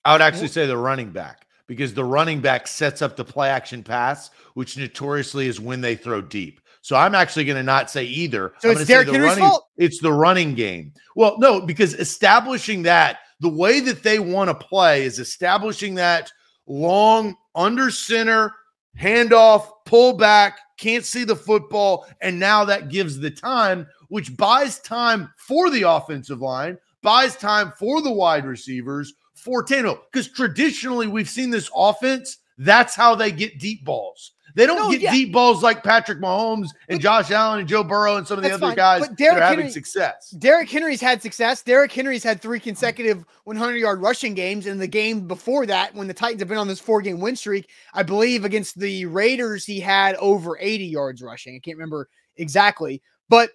[0.05, 3.49] I would actually say the running back because the running back sets up the play
[3.51, 6.61] action pass, which notoriously is when they throw deep.
[6.89, 8.55] So I'm actually going to not say either.
[8.61, 9.69] So I'm it's Derrick Henry's running, fault.
[9.77, 10.95] It's the running game.
[11.17, 16.33] Well, no, because establishing that the way that they want to play is establishing that
[16.67, 18.55] long under center
[18.99, 24.79] handoff, pull back, can't see the football, and now that gives the time, which buys
[24.79, 29.99] time for the offensive line, buys time for the wide receivers, for Tano.
[30.11, 32.39] Because traditionally we've seen this offense.
[32.57, 34.33] That's how they get deep balls.
[34.55, 35.13] They don't no, get yeah.
[35.13, 38.51] deep balls like Patrick Mahomes and Josh Allen and Joe Burrow and some of the
[38.51, 38.77] other fine.
[38.77, 40.31] guys but Derrick that are Henry, success.
[40.31, 41.63] Derrick Henry's had success.
[41.63, 44.67] Derrick Henry's had three consecutive 100 yard rushing games.
[44.67, 47.37] And the game before that, when the Titans have been on this four game win
[47.37, 51.55] streak, I believe against the Raiders, he had over 80 yards rushing.
[51.55, 53.51] I can't remember exactly, but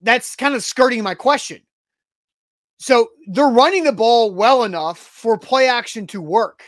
[0.00, 1.60] that's kind of skirting my question.
[2.78, 6.64] So they're running the ball well enough for play action to work.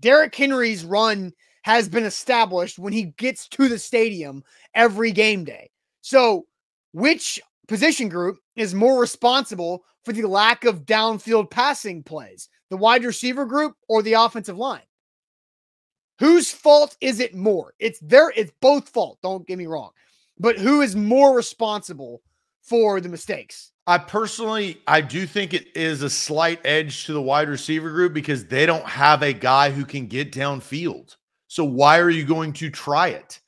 [0.00, 1.32] Derrick Henry's run
[1.68, 4.42] has been established when he gets to the stadium
[4.74, 5.68] every game day.
[6.00, 6.46] So,
[6.94, 12.48] which position group is more responsible for the lack of downfield passing plays?
[12.70, 14.80] The wide receiver group or the offensive line?
[16.20, 17.74] Whose fault is it more?
[17.78, 19.90] It's their it's both fault, don't get me wrong.
[20.38, 22.22] But who is more responsible
[22.62, 23.72] for the mistakes?
[23.86, 28.14] I personally, I do think it is a slight edge to the wide receiver group
[28.14, 31.16] because they don't have a guy who can get downfield.
[31.58, 33.40] So why are you going to try it?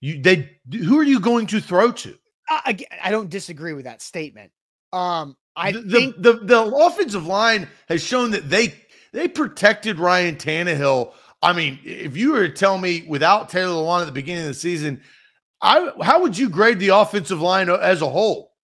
[0.00, 2.16] You they who are you going to throw to?
[2.48, 4.52] I, I don't disagree with that statement.
[4.90, 8.72] Um, I the, think the, the the offensive line has shown that they
[9.12, 11.12] they protected Ryan Tannehill.
[11.42, 14.48] I mean, if you were to tell me without Taylor Lewan at the beginning of
[14.48, 15.02] the season,
[15.60, 18.54] I how would you grade the offensive line as a whole?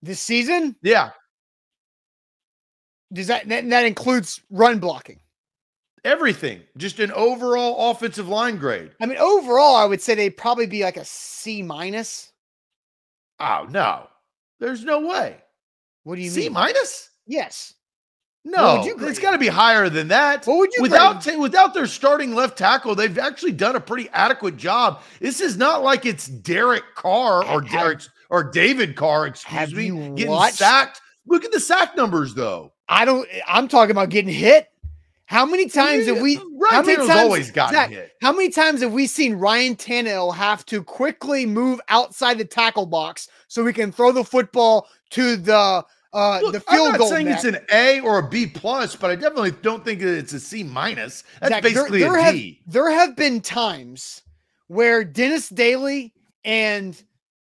[0.00, 0.76] This season?
[0.80, 1.10] Yeah.
[3.12, 5.18] Does that that, that includes run blocking?
[6.06, 6.62] Everything.
[6.76, 8.92] Just an overall offensive line grade.
[9.00, 12.30] I mean, overall, I would say they'd probably be like a C minus.
[13.40, 14.06] Oh no.
[14.60, 15.36] There's no way.
[16.04, 16.48] What do you C mean?
[16.50, 17.10] C minus?
[17.26, 17.74] Yes.
[18.44, 20.46] No, would you grade it's got to be higher than that.
[20.46, 22.94] What would you without ta- without their starting left tackle?
[22.94, 25.02] They've actually done a pretty adequate job.
[25.18, 29.88] This is not like it's Derek Carr or Have- Derek or David Carr, excuse me,
[30.14, 31.00] getting watched- sacked.
[31.26, 32.72] Look at the sack numbers, though.
[32.88, 33.28] I don't.
[33.48, 34.68] I'm talking about getting hit.
[35.26, 36.36] How many times have we?
[36.36, 38.12] Ryan how many Tannehill's times, always gotten Zach, hit.
[38.22, 42.86] How many times have we seen Ryan Tannehill have to quickly move outside the tackle
[42.86, 46.98] box so we can throw the football to the uh, Look, the field I'm not
[46.98, 47.34] goal saying net?
[47.36, 50.40] it's an A or a B plus, but I definitely don't think that it's a
[50.40, 51.24] C minus.
[51.40, 52.60] That's Zach, there- basically there a have, D.
[52.66, 54.22] There have been times
[54.68, 57.02] where Dennis Daly and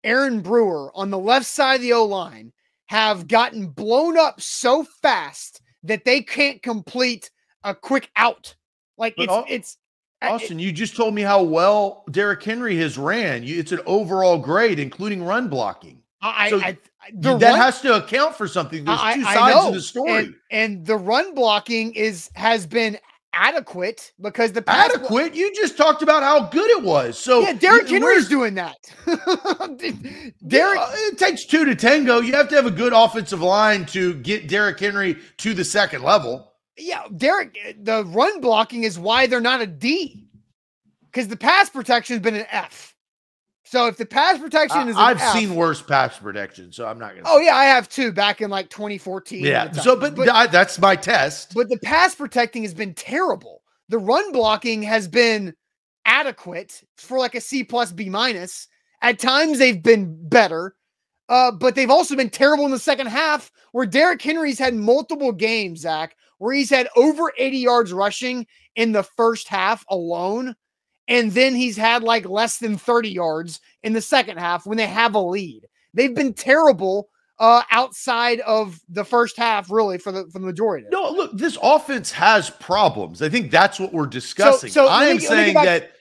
[0.03, 2.53] Aaron Brewer on the left side of the O line
[2.87, 7.29] have gotten blown up so fast that they can't complete
[7.65, 8.55] a quick out.
[8.97, 9.77] Like But it's al- it's
[10.21, 13.43] I- Austin, you just told me how well Derrick Henry has ran.
[13.43, 16.01] You, it's an overall grade, including run blocking.
[16.21, 16.77] I, so I,
[17.13, 18.85] that run- has to account for something.
[18.85, 20.17] There's two sides of the story.
[20.25, 22.97] And, and the run blocking is has been
[23.33, 25.35] adequate because the Adequate.
[25.35, 27.19] You just talked about how good it was.
[27.19, 28.77] So yeah, Derrick Henry's doing that.
[30.47, 32.21] Derrick, Uh, it takes two to tango.
[32.21, 36.01] You have to have a good offensive line to get Derrick Henry to the second
[36.03, 36.53] level.
[36.77, 40.27] Yeah, Derek, The run blocking is why they're not a D,
[41.05, 42.93] because the pass protection has been an F.
[43.67, 46.85] So if the pass protection is, an I, have F- seen worse pass protection, so
[46.85, 47.29] I'm not going to.
[47.29, 48.11] Oh yeah, I have too.
[48.11, 49.43] Back in like 2014.
[49.43, 49.71] yeah.
[49.71, 51.53] So, but, I- that's my test.
[51.55, 53.63] But the pass protecting has been terrible.
[53.89, 55.53] The run blocking has been
[56.05, 58.67] adequate for like a C plus B minus.
[59.01, 60.75] At times they've been better,
[61.29, 63.51] uh, but they've also been terrible in the second half.
[63.71, 68.91] Where Derrick Henry's had multiple games, Zach, where he's had over 80 yards rushing in
[68.91, 70.55] the first half alone,
[71.07, 74.87] and then he's had like less than 30 yards in the second half when they
[74.87, 75.65] have a lead.
[75.93, 80.87] They've been terrible uh, outside of the first half, really, for the for the majority.
[80.91, 83.21] No, look, this offense has problems.
[83.21, 84.71] I think that's what we're discussing.
[84.71, 85.91] so I am saying that.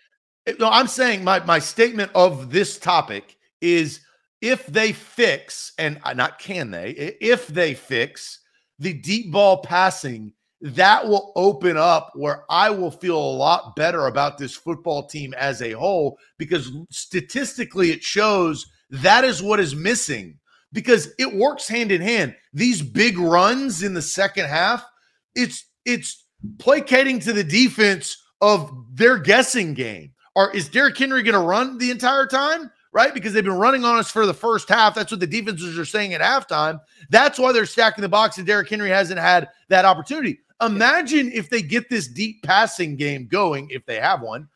[0.60, 4.00] No, I'm saying my my statement of this topic is
[4.40, 8.40] if they fix and uh, not can they if they fix
[8.84, 14.06] the deep ball passing that will open up where I will feel a lot better
[14.06, 19.74] about this football team as a whole because statistically it shows that is what is
[19.74, 20.38] missing
[20.72, 22.36] because it works hand in hand.
[22.52, 24.84] These big runs in the second half,
[25.34, 26.26] it's it's
[26.58, 30.12] placating to the defense of their guessing game.
[30.36, 32.70] Or is Derrick Henry going to run the entire time?
[32.94, 33.12] Right?
[33.12, 34.94] Because they've been running on us for the first half.
[34.94, 36.80] That's what the defenses are saying at halftime.
[37.10, 40.38] That's why they're stacking the box, and Derrick Henry hasn't had that opportunity.
[40.62, 44.48] Imagine if they get this deep passing game going, if they have one.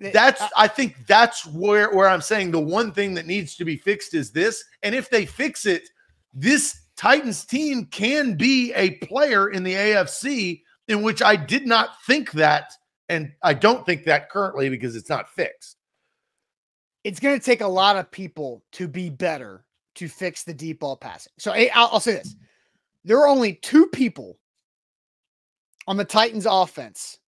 [0.00, 3.76] That's I think that's where where I'm saying the one thing that needs to be
[3.76, 4.64] fixed is this.
[4.82, 5.88] And if they fix it,
[6.32, 12.02] this Titans team can be a player in the AFC in which I did not
[12.06, 12.72] think that
[13.08, 15.76] and I don't think that currently because it's not fixed.
[17.04, 19.64] It's going to take a lot of people to be better
[19.96, 21.32] to fix the deep ball passing.
[21.38, 22.36] So I'll, I'll say this:
[23.04, 24.38] there are only two people
[25.86, 27.18] on the Titans' offense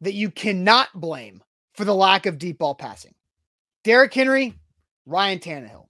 [0.00, 1.42] that you cannot blame
[1.74, 3.14] for the lack of deep ball passing.
[3.84, 4.54] Derrick Henry,
[5.06, 5.86] Ryan Tannehill.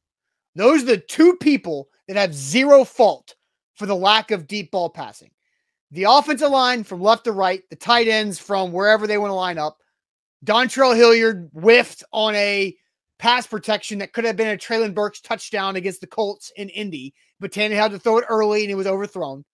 [0.54, 3.34] Those are the two people that have zero fault
[3.74, 5.30] for the lack of deep ball passing.
[5.92, 9.34] The offensive line from left to right, the tight ends from wherever they want to
[9.34, 9.78] line up.
[10.44, 12.76] Dontrell Hilliard whiffed on a
[13.20, 17.12] pass protection that could have been a Treylon Burks touchdown against the Colts in Indy,
[17.38, 19.44] but Tannehill had to throw it early and it was overthrown.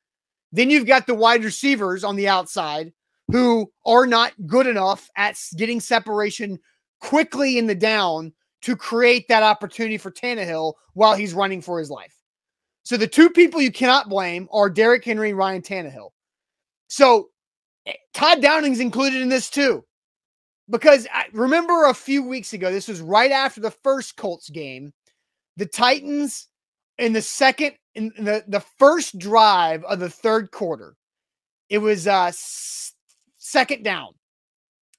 [0.52, 2.92] Then you've got the wide receivers on the outside
[3.33, 6.61] who are not good enough at getting separation
[7.00, 11.90] quickly in the down to create that opportunity for Tannehill while he's running for his
[11.90, 12.14] life.
[12.85, 16.11] So the two people you cannot blame are Derrick Henry and Ryan Tannehill.
[16.87, 17.31] So
[17.85, 19.85] eh, Todd Downing's included in this too.
[20.68, 24.92] Because I remember a few weeks ago, this was right after the first Colts game.
[25.57, 26.48] The Titans
[26.98, 30.96] in the second in the, the first drive of the third quarter,
[31.68, 32.33] it was uh
[33.38, 34.14] second down.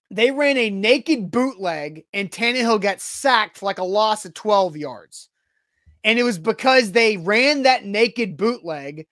[0.10, 4.78] They ran a naked bootleg and Tannehill got sacked for like a loss of 12
[4.78, 5.30] yards.
[6.06, 9.06] And it was because they ran that naked bootleg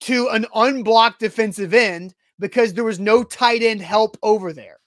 [0.00, 4.79] to an unblocked defensive end because there was no tight end help over there.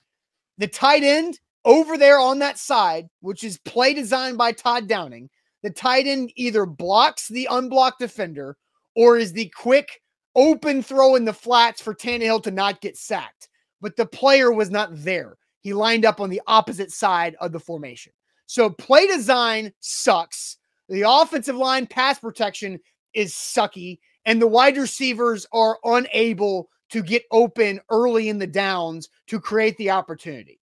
[0.57, 5.29] The tight end over there on that side, which is play designed by Todd Downing,
[5.63, 8.57] the tight end either blocks the unblocked defender
[8.95, 10.01] or is the quick
[10.35, 13.49] open throw in the flats for Tannehill to not get sacked.
[13.81, 15.37] But the player was not there.
[15.61, 18.11] He lined up on the opposite side of the formation.
[18.45, 20.57] So play design sucks.
[20.89, 22.79] The offensive line pass protection
[23.13, 29.09] is sucky, and the wide receivers are unable to get open early in the downs
[29.25, 30.59] to create the opportunity.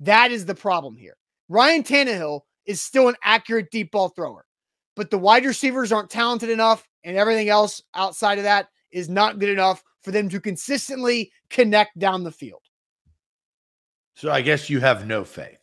[0.00, 1.16] That is the problem here.
[1.48, 4.44] Ryan Tannehill is still an accurate deep ball thrower,
[4.96, 9.38] but the wide receivers aren't talented enough, and everything else outside of that is not
[9.38, 12.62] good enough for them to consistently connect down the field.
[14.16, 15.58] So I guess you have no faith.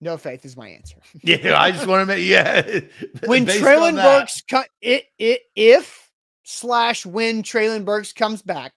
[0.00, 0.96] No faith is my answer.
[1.22, 2.80] yeah, I just want to make yeah.
[3.26, 6.10] when Treylon Burks cut it, it if
[6.42, 8.72] slash when Treylon Burks comes back,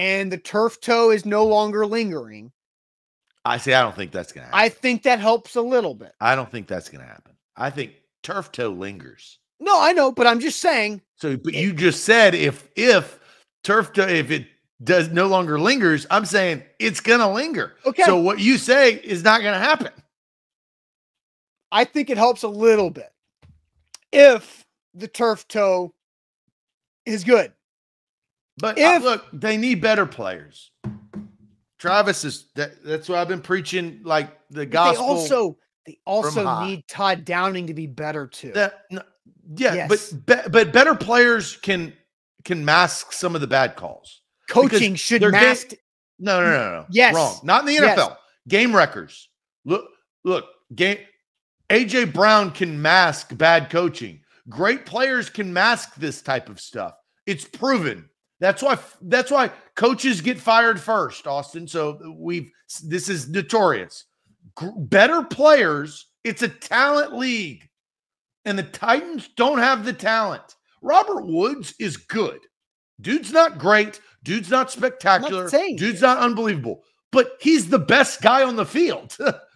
[0.00, 2.50] and the turf toe is no longer lingering.
[3.44, 4.58] I say I don't think that's gonna happen.
[4.58, 6.12] I think that helps a little bit.
[6.20, 7.34] I don't think that's gonna happen.
[7.54, 9.38] I think turf toe lingers.
[9.60, 11.02] No, I know, but I'm just saying.
[11.16, 13.20] So, but it, you just said if if
[13.62, 14.46] turf toe if it
[14.82, 17.74] does no longer lingers, I'm saying it's gonna linger.
[17.84, 18.04] Okay.
[18.04, 19.92] So what you say is not gonna happen.
[21.70, 23.12] I think it helps a little bit
[24.12, 25.92] if the turf toe
[27.04, 27.52] is good.
[28.60, 30.70] But uh, if, uh, look, they need better players.
[31.78, 35.06] Travis is that, that's what I've been preaching like the gospel.
[35.06, 38.52] They also they also need Todd Downing to be better too.
[38.52, 39.02] That, no,
[39.56, 40.12] yeah, yes.
[40.12, 41.94] but be, but better players can
[42.44, 44.20] can mask some of the bad calls.
[44.48, 45.70] Coaching should mask.
[45.70, 45.78] Game,
[46.18, 46.86] no, no, no, no.
[46.90, 47.40] Yes, wrong.
[47.42, 47.96] Not in the NFL.
[47.96, 48.16] Yes.
[48.48, 49.28] Game records.
[49.64, 49.88] Look,
[50.24, 50.46] look.
[50.74, 50.98] Game.
[51.70, 54.20] AJ Brown can mask bad coaching.
[54.48, 56.94] Great players can mask this type of stuff.
[57.26, 58.09] It's proven.
[58.40, 61.68] That's why that's why coaches get fired first, Austin.
[61.68, 62.50] So we've
[62.84, 64.06] this is notorious.
[64.76, 67.68] Better players, it's a talent league.
[68.46, 70.56] And the Titans don't have the talent.
[70.80, 72.40] Robert Woods is good.
[73.00, 74.00] Dude's not great.
[74.22, 75.42] Dude's not spectacular.
[75.42, 76.82] Not Dude's not unbelievable.
[77.12, 79.16] But he's the best guy on the field.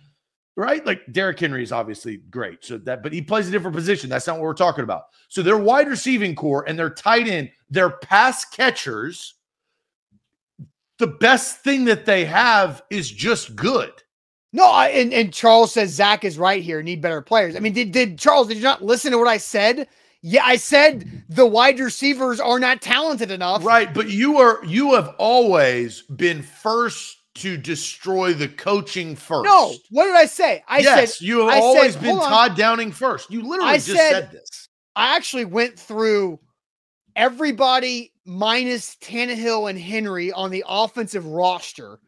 [0.57, 0.85] right?
[0.87, 2.65] Like Derrick Henry is obviously great.
[2.65, 4.09] So that, but he plays a different position.
[4.09, 5.05] That's not what we're talking about.
[5.29, 9.35] So their wide receiving core and their tight end, their pass catchers,
[10.99, 13.93] the best thing that they have is just good.
[14.53, 16.81] No, I, and, and Charles says Zach is right here.
[16.81, 17.57] Need better players.
[17.57, 18.47] I mean, did did Charles?
[18.47, 19.89] Did you not listen to what I said?
[20.23, 23.65] Yeah, I said the wide receivers are not talented enough.
[23.65, 29.45] Right, but you are you have always been first to destroy the coaching first.
[29.45, 30.63] No, what did I say?
[30.69, 33.31] I yes, said you have I always said, been Todd Downing first.
[33.31, 34.69] You literally I just said, said this.
[34.95, 36.39] I actually went through
[37.17, 41.99] everybody minus Tannehill and Henry on the offensive roster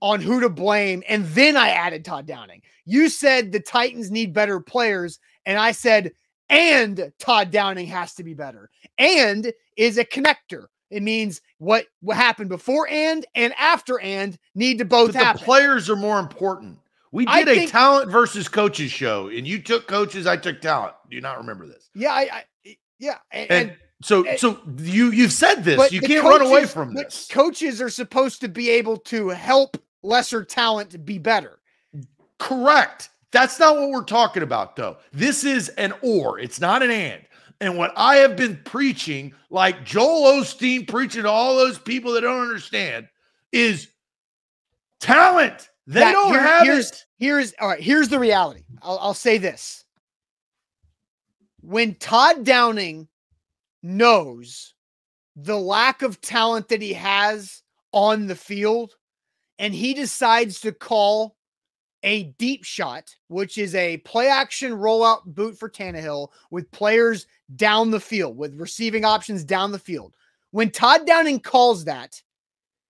[0.00, 2.62] on who to blame, and then I added Todd Downing.
[2.84, 6.12] You said the Titans need better players, and I said,
[6.48, 10.66] and Todd Downing has to be better, and is a connector.
[10.92, 15.40] It means what what happened before and and after and need to both but happen.
[15.40, 16.78] The players are more important.
[17.12, 20.94] We did a talent versus coaches show, and you took coaches, I took talent.
[21.10, 21.90] Do you not remember this?
[21.94, 25.92] Yeah, I, I yeah, and, and so and, so you you've said this.
[25.92, 27.28] You can't coaches, run away from this.
[27.30, 31.58] Coaches are supposed to be able to help lesser talent be better.
[32.38, 33.10] Correct.
[33.30, 34.98] That's not what we're talking about, though.
[35.12, 36.38] This is an or.
[36.38, 37.22] It's not an and.
[37.62, 42.22] And what I have been preaching, like Joel Osteen preaching to all those people that
[42.22, 43.06] don't understand,
[43.52, 43.86] is
[44.98, 45.68] talent.
[45.86, 47.04] They that, don't here, have here's, it.
[47.18, 47.80] Here's all right.
[47.80, 48.64] Here's the reality.
[48.82, 49.84] I'll, I'll say this:
[51.60, 53.06] when Todd Downing
[53.80, 54.74] knows
[55.36, 58.96] the lack of talent that he has on the field,
[59.60, 61.36] and he decides to call
[62.02, 67.26] a deep shot, which is a play action rollout boot for Tannehill with players
[67.56, 70.14] down the field, with receiving options down the field.
[70.50, 72.20] When Todd Downing calls that,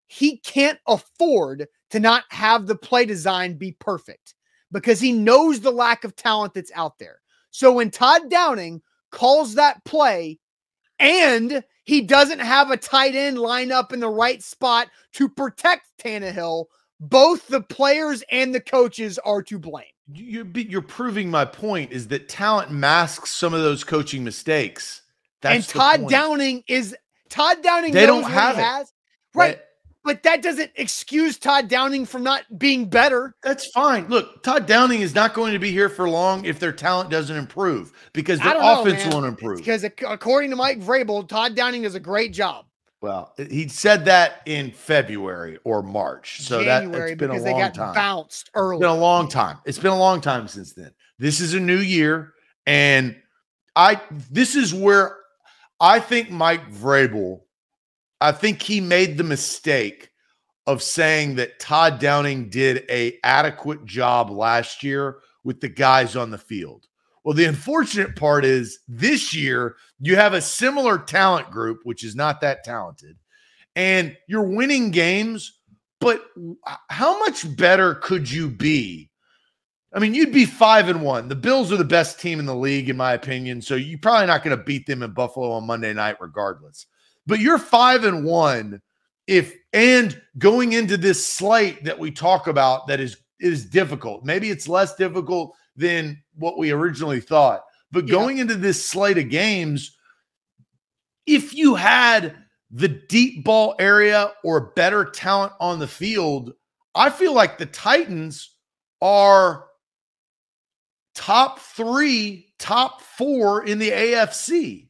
[0.06, 4.34] he can't afford to not have the play design be perfect
[4.72, 7.20] because he knows the lack of talent that's out there.
[7.50, 10.38] So when Todd Downing calls that play
[10.98, 15.86] and he doesn't have a tight end line up in the right spot to protect
[15.98, 16.66] Tannehill,
[17.02, 19.84] both the players and the coaches are to blame.
[20.14, 25.02] You're, you're proving my point is that talent masks some of those coaching mistakes.
[25.40, 26.96] That's and Todd Downing is
[27.28, 27.92] Todd Downing.
[27.92, 28.62] They don't have it.
[28.62, 28.92] Has,
[29.34, 29.60] right.
[30.04, 33.34] But that doesn't excuse Todd Downing from not being better.
[33.42, 34.08] That's fine.
[34.08, 37.36] Look, Todd Downing is not going to be here for long if their talent doesn't
[37.36, 39.58] improve because their offense know, won't improve.
[39.58, 42.66] Because according to Mike Vrabel, Todd Downing does a great job.
[43.02, 46.40] Well, he said that in February or March.
[46.40, 47.94] So January, that it's been a long time.
[47.94, 48.76] Bounced early.
[48.76, 49.58] It's been a long time.
[49.66, 50.92] It's been a long time since then.
[51.18, 52.32] This is a new year,
[52.66, 53.16] and
[53.76, 54.00] I
[54.30, 55.16] this is where
[55.80, 57.40] I think Mike Vrabel
[58.22, 60.10] I think he made the mistake
[60.68, 66.30] of saying that Todd Downing did a adequate job last year with the guys on
[66.30, 66.86] the field.
[67.24, 72.14] Well, the unfortunate part is this year you have a similar talent group, which is
[72.14, 73.16] not that talented,
[73.76, 75.60] and you're winning games.
[76.00, 76.24] But
[76.90, 79.08] how much better could you be?
[79.94, 81.28] I mean, you'd be five and one.
[81.28, 83.62] The Bills are the best team in the league, in my opinion.
[83.62, 86.86] So you're probably not going to beat them in Buffalo on Monday night, regardless.
[87.24, 88.82] But you're five and one
[89.28, 94.24] if and going into this slate that we talk about that is is difficult.
[94.24, 97.62] Maybe it's less difficult than what we originally thought.
[97.92, 98.12] But yeah.
[98.12, 99.96] going into this slate of games,
[101.26, 102.36] if you had
[102.70, 106.54] the deep ball area or better talent on the field,
[106.94, 108.56] I feel like the Titans
[109.00, 109.66] are
[111.14, 114.88] top three, top four in the AFC.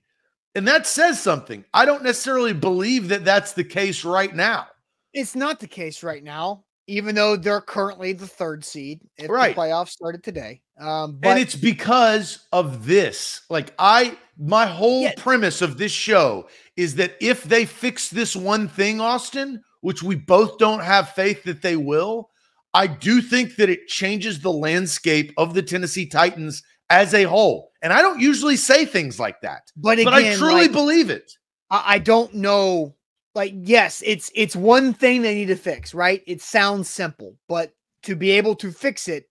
[0.55, 1.64] And that says something.
[1.72, 4.66] I don't necessarily believe that that's the case right now.
[5.14, 9.00] It's not the case right now, even though they're currently the third seed.
[9.16, 9.54] If right.
[9.54, 10.62] the playoffs started today.
[10.78, 13.42] Um, but- and it's because of this.
[13.48, 15.14] Like I, my whole yeah.
[15.16, 20.14] premise of this show is that if they fix this one thing, Austin, which we
[20.14, 22.30] both don't have faith that they will,
[22.74, 27.70] I do think that it changes the landscape of the Tennessee Titans as a whole.
[27.82, 31.10] And I don't usually say things like that, but, again, but I truly like, believe
[31.10, 31.32] it.
[31.70, 32.94] I, I don't know.
[33.34, 36.22] Like, yes, it's it's one thing they need to fix, right?
[36.26, 37.72] It sounds simple, but
[38.02, 39.26] to be able to fix it,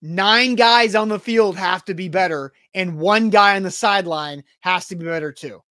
[0.00, 4.42] nine guys on the field have to be better, and one guy on the sideline
[4.60, 5.62] has to be better too.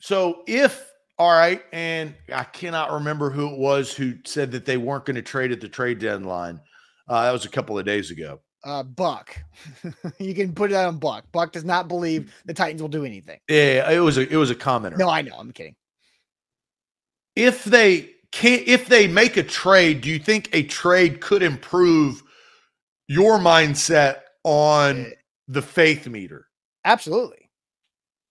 [0.00, 4.76] So if all right, and I cannot remember who it was who said that they
[4.76, 6.60] weren't going to trade at the trade deadline.
[7.06, 9.36] Uh, that was a couple of days ago uh, Buck.
[10.18, 11.30] you can put it on Buck.
[11.32, 13.38] Buck does not believe the Titans will do anything.
[13.48, 14.98] Yeah, it was a it was a commenter.
[14.98, 15.36] No, I know.
[15.38, 15.76] I'm kidding.
[17.36, 22.22] If they can if they make a trade, do you think a trade could improve
[23.06, 25.12] your mindset on
[25.48, 26.48] the faith meter?
[26.84, 27.50] Absolutely.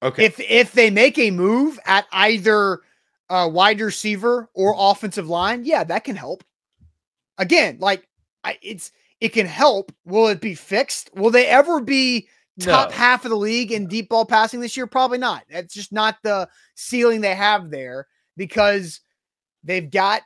[0.01, 0.25] Okay.
[0.25, 2.81] If if they make a move at either
[3.29, 6.43] uh, wide receiver or offensive line, yeah, that can help.
[7.37, 8.07] Again, like
[8.43, 8.91] I, it's
[9.21, 9.93] it can help.
[10.05, 11.09] Will it be fixed?
[11.15, 12.27] Will they ever be
[12.59, 12.95] top no.
[12.95, 14.85] half of the league in deep ball passing this year?
[14.85, 15.45] Probably not.
[15.49, 18.07] That's just not the ceiling they have there
[18.37, 19.01] because
[19.63, 20.21] they've got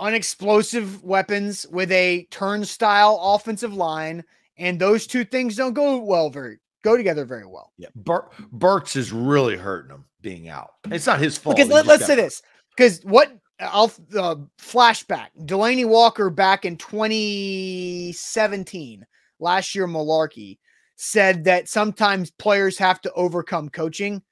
[0.00, 4.24] unexplosive weapons with a turnstile offensive line,
[4.56, 7.72] and those two things don't go well very go together very well.
[7.76, 10.70] Yeah, Bur- Burks is really hurting them being out.
[10.90, 11.56] It's not his fault.
[11.56, 12.42] Because let, us say this:
[12.76, 15.28] because what I'll uh, flashback.
[15.40, 19.04] Delanie Walker back in 2017,
[19.40, 20.58] last year, Mularkey
[20.96, 24.22] said that sometimes players have to overcome coaching.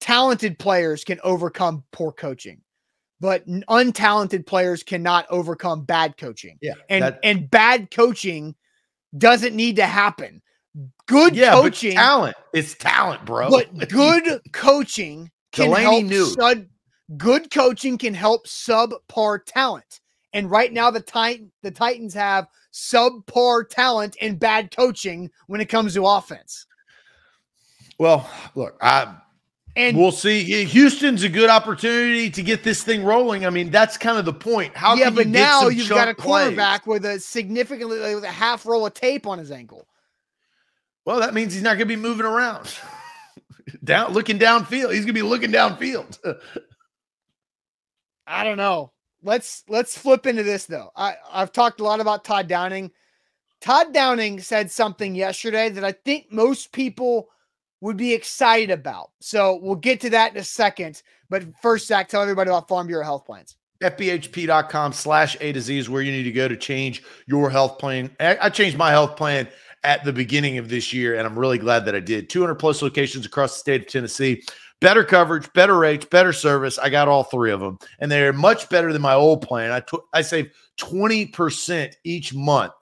[0.00, 2.60] Talented players can overcome poor coaching,
[3.20, 6.58] but untalented players cannot overcome bad coaching.
[6.60, 8.54] Yeah, and that, and bad coaching
[9.16, 10.42] doesn't need to happen.
[11.06, 12.36] Good yeah, coaching, talent.
[12.52, 13.50] It's talent, bro.
[13.50, 16.26] But good coaching can Delanie help knew.
[16.26, 16.68] Sud-
[17.16, 20.00] good coaching can help subpar talent.
[20.32, 25.68] And right now, the Titan, the Titans have subpar talent and bad coaching when it
[25.70, 26.66] comes to offense.
[27.98, 29.16] Well, look, I
[29.76, 30.64] and we'll see.
[30.64, 33.44] Houston's a good opportunity to get this thing rolling.
[33.44, 34.74] I mean, that's kind of the point.
[34.74, 37.02] How yeah, but now you've got a quarterback plays?
[37.02, 39.86] with a significantly with a half roll of tape on his ankle.
[41.04, 42.74] Well, that means he's not going to be moving around.
[43.84, 44.92] Down, looking downfield.
[44.92, 46.18] He's going to be looking downfield.
[48.26, 48.92] I don't know.
[49.22, 50.90] Let's let's flip into this though.
[50.96, 52.92] I I've talked a lot about Todd Downing.
[53.60, 57.28] Todd Downing said something yesterday that I think most people
[57.80, 59.10] would be excited about.
[59.20, 61.02] So we'll get to that in a second.
[61.28, 63.56] But first, Zach, tell everybody about Farm Bureau health plans.
[63.82, 67.78] FBHP.com slash A to Z is where you need to go to change your health
[67.78, 68.10] plan.
[68.20, 69.48] I changed my health plan
[69.84, 72.30] at the beginning of this year, and I'm really glad that I did.
[72.30, 74.42] 200 plus locations across the state of Tennessee.
[74.80, 76.78] Better coverage, better rates, better service.
[76.78, 79.72] I got all three of them, and they're much better than my old plan.
[79.72, 82.72] I, t- I save 20% each month,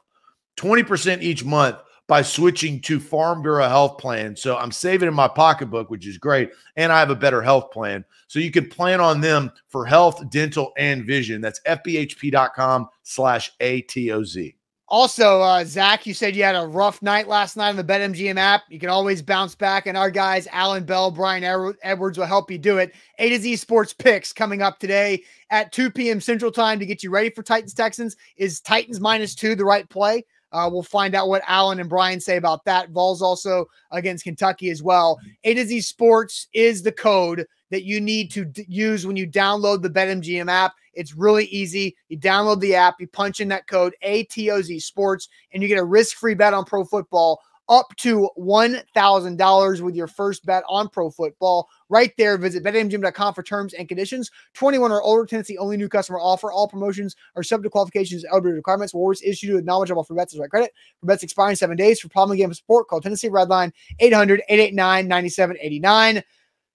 [0.57, 1.77] 20% each month
[2.07, 4.37] by switching to Farm Bureau health plan.
[4.37, 6.51] So I'm saving in my pocketbook, which is great.
[6.77, 8.05] And I have a better health plan.
[8.27, 11.41] So you can plan on them for health, dental, and vision.
[11.41, 14.55] That's fbhp.com slash ATOZ.
[14.87, 18.37] Also, uh, Zach, you said you had a rough night last night on the BetMGM
[18.37, 18.65] app.
[18.69, 21.43] You can always bounce back, and our guys, Alan Bell, Brian
[21.83, 22.95] Edwards, will help you do it.
[23.19, 26.21] A to Z Sports Picks coming up today at 2 p.m.
[26.21, 28.17] Central Time to get you ready for Titans Texans.
[28.37, 30.23] Is Titans minus two the right play?
[30.55, 32.91] Uh, we'll find out what Alan and Brian say about that.
[32.91, 35.19] Vols also against Kentucky as well.
[35.43, 39.29] A to Z Sports is the code that you need to d- use when you
[39.29, 40.73] download the BetMGM app.
[40.95, 41.97] It's really easy.
[42.09, 45.85] You download the app, you punch in that code ATOZ Sports, and you get a
[45.85, 51.11] risk free bet on pro football up to $1,000 with your first bet on pro
[51.11, 51.69] football.
[51.89, 54.31] Right there, visit betmgm.com for terms and conditions.
[54.55, 56.53] 21 or older, Tennessee only new customer offer.
[56.53, 58.95] All promotions are subject to qualifications, eligibility requirements.
[58.95, 60.73] Awards issued with knowledgeable for bets is right credit.
[61.01, 62.01] For bets expiring seven days.
[62.01, 66.23] For problem game support, call Tennessee Redline 800 889 9789.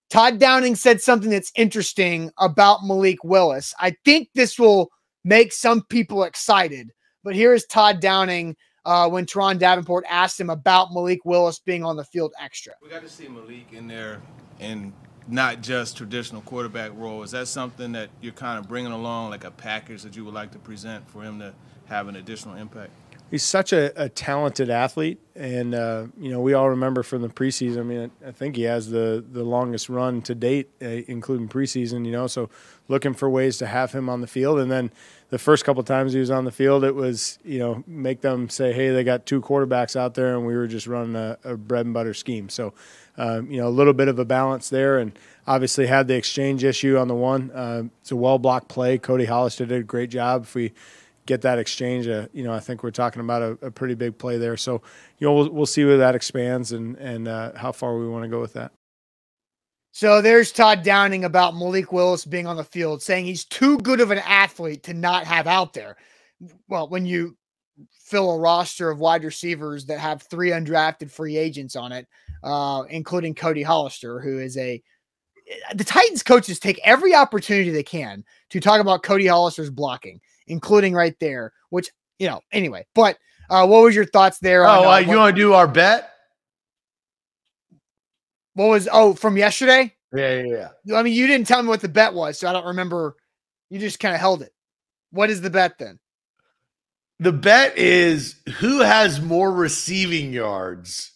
[0.09, 3.75] Todd Downing said something that's interesting about Malik Willis.
[3.79, 4.89] I think this will
[5.23, 6.91] make some people excited,
[7.23, 8.55] but here is Todd Downing
[8.89, 12.73] uh, when Turron Davenport asked him about Malik Willis being on the field extra.
[12.81, 14.19] We got to see Malik in there
[14.59, 14.93] and
[15.27, 17.21] not just traditional quarterback role.
[17.21, 20.33] Is that something that you're kind of bringing along, like a package that you would
[20.33, 21.53] like to present for him to
[21.85, 22.89] have an additional impact?
[23.31, 27.29] He's such a, a talented athlete, and uh, you know we all remember from the
[27.29, 27.79] preseason.
[27.79, 32.05] I mean, I think he has the the longest run to date, uh, including preseason.
[32.05, 32.49] You know, so
[32.87, 34.91] looking for ways to have him on the field, and then
[35.29, 38.49] the first couple times he was on the field, it was you know make them
[38.49, 41.55] say, hey, they got two quarterbacks out there, and we were just running a, a
[41.55, 42.49] bread and butter scheme.
[42.49, 42.73] So
[43.17, 45.11] um, you know a little bit of a balance there, and
[45.45, 47.51] obviously had the exchange issue on the one.
[47.51, 48.97] Uh, it's a well blocked play.
[48.97, 50.43] Cody Hollister did a great job.
[50.43, 50.73] If we
[51.29, 54.17] get that exchange, uh, you know I think we're talking about a, a, pretty big
[54.17, 54.57] play there.
[54.57, 54.81] So
[55.19, 58.23] you know we'll, we'll see where that expands and and uh, how far we want
[58.23, 58.71] to go with that.
[59.91, 64.01] So there's Todd Downing about Malik Willis being on the field, saying he's too good
[64.01, 65.97] of an athlete to not have out there.
[66.67, 67.37] Well, when you
[67.91, 72.07] fill a roster of wide receivers that have three undrafted free agents on it,
[72.43, 74.81] uh, including Cody Hollister, who is a
[75.75, 80.93] the Titans coaches take every opportunity they can to talk about Cody Hollister's blocking, including
[80.93, 82.85] right there, which you know, anyway.
[82.93, 83.17] But
[83.49, 84.65] uh, what was your thoughts there?
[84.65, 86.11] Oh, on, uh, you want to do our bet?
[88.53, 89.95] What was oh from yesterday?
[90.13, 90.97] Yeah, yeah, yeah.
[90.97, 93.15] I mean, you didn't tell me what the bet was, so I don't remember.
[93.69, 94.51] You just kind of held it.
[95.11, 95.99] What is the bet then?
[97.19, 101.11] The bet is who has more receiving yards,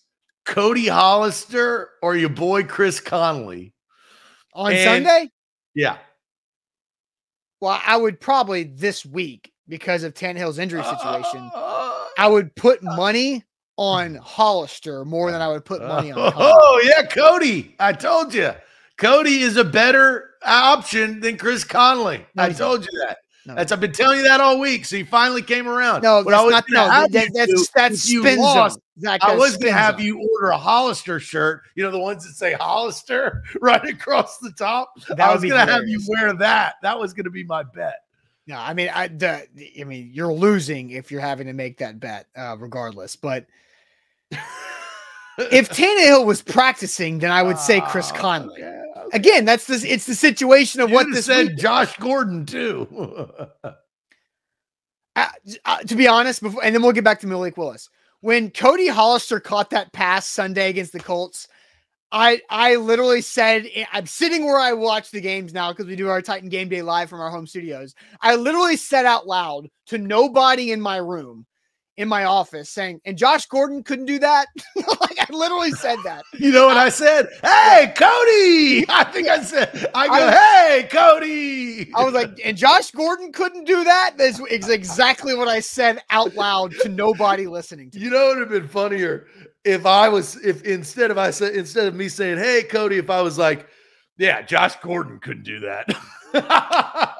[0.45, 3.73] Cody Hollister or your boy Chris Conley
[4.53, 5.31] on and, Sunday?
[5.73, 5.97] Yeah.
[7.63, 11.49] Well, I would probably this week because of Tannehill's injury situation.
[11.55, 13.45] Uh, I would put money
[13.77, 16.33] on Hollister more than I would put money on.
[16.33, 16.33] Conley.
[16.53, 17.73] Oh yeah, Cody!
[17.79, 18.51] I told you,
[18.97, 22.25] Cody is a better option than Chris Conley.
[22.37, 23.19] I told you that.
[23.45, 23.55] No.
[23.55, 24.85] That's I've been telling you that all week.
[24.85, 26.01] So he finally came around.
[26.01, 27.07] No, that's not no.
[27.09, 28.79] That, that's that's you lost.
[29.05, 31.63] I was going to have you order a Hollister shirt.
[31.75, 34.93] You know the ones that say Hollister right across the top.
[35.09, 36.75] That I was going to have you wear that.
[36.83, 37.95] That was going to be my bet.
[38.47, 39.47] No, I mean, I the,
[39.79, 43.15] I mean, you're losing if you're having to make that bet, uh, regardless.
[43.15, 43.45] But
[44.31, 48.63] if Tannehill was practicing, then I would say Chris ah, Conley.
[48.63, 48.82] Okay.
[49.13, 51.49] Again, that's the it's the situation of you what this said.
[51.49, 51.57] Week.
[51.57, 52.87] Josh Gordon too.
[55.15, 55.27] uh,
[55.65, 57.89] uh, to be honest, before and then we'll get back to Malik Willis.
[58.21, 61.47] When Cody Hollister caught that pass Sunday against the Colts,
[62.11, 66.09] I I literally said I'm sitting where I watch the games now because we do
[66.09, 67.93] our Titan Game Day live from our home studios.
[68.19, 71.45] I literally said out loud to nobody in my room
[71.97, 74.47] in my office saying, and Josh Gordon couldn't do that.
[74.75, 76.23] like I literally said that.
[76.33, 77.27] You know what I, I said?
[77.43, 78.85] Hey, Cody.
[78.89, 81.91] I think I said, I go, I, hey, Cody.
[81.95, 84.15] I was like, and Josh Gordon couldn't do that.
[84.17, 87.99] This is exactly what I said out loud to nobody listening to.
[87.99, 89.27] You know, it would have been funnier
[89.63, 93.09] if I was, if instead of I said, instead of me saying, hey, Cody, if
[93.09, 93.67] I was like,
[94.17, 95.87] yeah, Josh Gordon couldn't do that.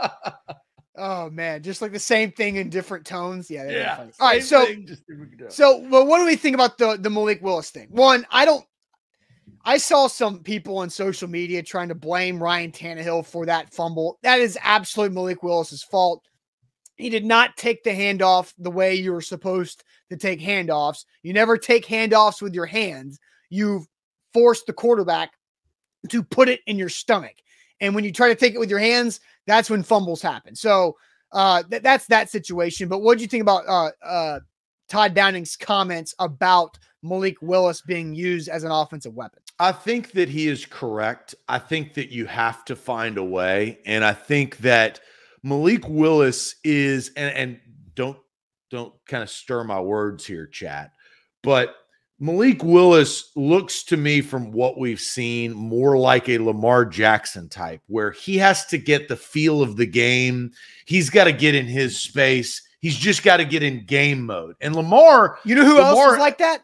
[1.34, 3.50] Man, just like the same thing in different tones.
[3.50, 3.70] Yeah.
[3.70, 4.06] Yeah.
[4.20, 4.44] All right.
[4.44, 4.88] So, thing,
[5.50, 7.88] so, well, what do we think about the the Malik Willis thing?
[7.90, 8.66] One, I don't.
[9.66, 14.20] I saw some people on social media trying to blame Ryan Tannehill for that fumble.
[14.22, 16.28] That is absolutely Malik Willis's fault.
[16.96, 21.06] He did not take the handoff the way you were supposed to take handoffs.
[21.24, 23.20] You never take handoffs with your hands.
[23.50, 23.86] You
[24.34, 25.32] force the quarterback
[26.10, 27.36] to put it in your stomach.
[27.80, 30.56] And when you try to take it with your hands, that's when fumbles happen.
[30.56, 30.98] So
[31.34, 32.88] uh, th- that's that situation.
[32.88, 34.40] But what do you think about uh, uh,
[34.88, 39.40] Todd Downing's comments about Malik Willis being used as an offensive weapon?
[39.60, 41.36] I think that he is correct.
[41.48, 43.80] I think that you have to find a way.
[43.86, 45.00] And I think that
[45.44, 47.60] Malik Willis is, and, and
[47.96, 48.18] don't
[48.72, 50.94] don't kind of stir my words here, chat,
[51.44, 51.76] but
[52.24, 57.82] Malik Willis looks to me from what we've seen more like a Lamar Jackson type,
[57.88, 60.50] where he has to get the feel of the game.
[60.86, 62.66] He's got to get in his space.
[62.80, 64.56] He's just got to get in game mode.
[64.62, 66.64] And Lamar, you know who Lamar, else was like that?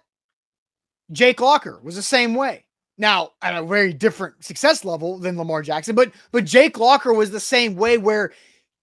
[1.12, 2.64] Jake Locker was the same way.
[2.98, 7.32] Now, at a very different success level than Lamar Jackson, but but Jake Locker was
[7.32, 8.32] the same way where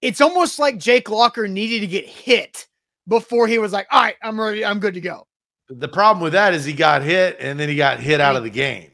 [0.03, 2.67] it's almost like Jake Locker needed to get hit
[3.07, 5.25] before he was like, "All right, I'm ready, I'm good to go."
[5.69, 8.43] The problem with that is he got hit and then he got hit out of
[8.43, 8.91] the game.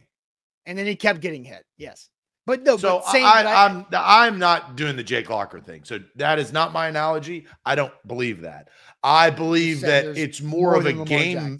[0.65, 1.63] And then he kept getting hit.
[1.78, 2.09] Yes.
[2.45, 5.84] But no, so but I, I- I'm I'm not doing the Jake Locker thing.
[5.86, 7.47] So that is not my analogy.
[7.65, 8.67] I don't believe that.
[9.01, 11.59] I believe that it's more, more of a game,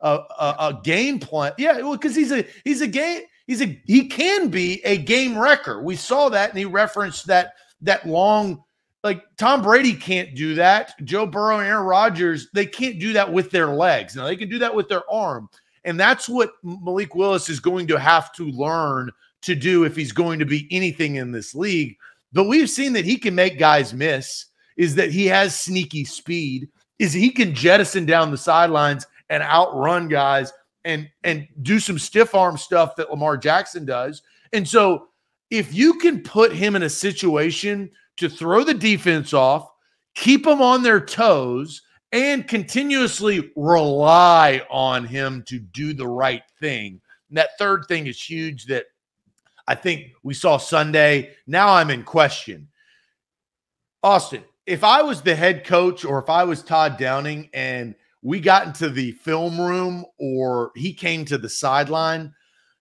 [0.00, 1.52] a, a, a game plan.
[1.58, 3.22] Yeah, well, because he's a he's a game.
[3.46, 5.82] He's a he can be a game wrecker.
[5.82, 7.52] We saw that, and he referenced that
[7.82, 8.63] that long.
[9.04, 10.94] Like Tom Brady can't do that.
[11.04, 14.16] Joe Burrow and Aaron Rodgers, they can't do that with their legs.
[14.16, 15.48] Now they can do that with their arm.
[15.84, 19.10] And that's what Malik Willis is going to have to learn
[19.42, 21.96] to do if he's going to be anything in this league.
[22.32, 24.46] But we've seen that he can make guys miss,
[24.78, 30.08] is that he has sneaky speed, is he can jettison down the sidelines and outrun
[30.08, 30.52] guys
[30.84, 34.22] and and do some stiff arm stuff that Lamar Jackson does.
[34.54, 35.08] And so
[35.50, 39.68] if you can put him in a situation to throw the defense off,
[40.14, 47.00] keep them on their toes, and continuously rely on him to do the right thing.
[47.28, 48.86] And that third thing is huge that
[49.66, 51.34] I think we saw Sunday.
[51.46, 52.68] Now I'm in question.
[54.02, 58.40] Austin, if I was the head coach or if I was Todd Downing and we
[58.40, 62.32] got into the film room or he came to the sideline,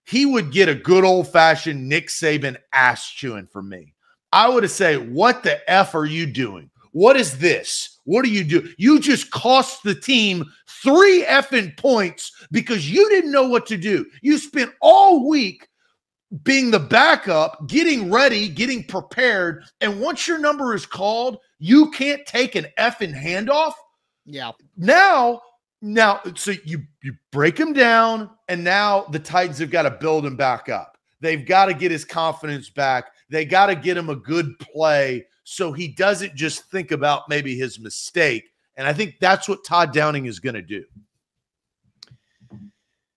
[0.05, 3.92] he would get a good old fashioned Nick Saban ass chewing from me.
[4.33, 6.69] I would have said, What the F are you doing?
[6.91, 7.99] What is this?
[8.05, 8.69] What do you do?
[8.77, 14.05] You just cost the team three effing points because you didn't know what to do.
[14.21, 15.67] You spent all week
[16.43, 19.63] being the backup, getting ready, getting prepared.
[19.81, 23.73] And once your number is called, you can't take an effing handoff.
[24.25, 24.51] yeah.
[24.75, 25.41] Now,
[25.81, 30.25] now, so you you break him down, and now the Titans have got to build
[30.25, 30.97] him back up.
[31.19, 33.12] They've got to get his confidence back.
[33.33, 37.57] They got to get him a good play so he doesn't just think about maybe
[37.57, 38.43] his mistake.
[38.77, 40.85] And I think that's what Todd Downing is going to do.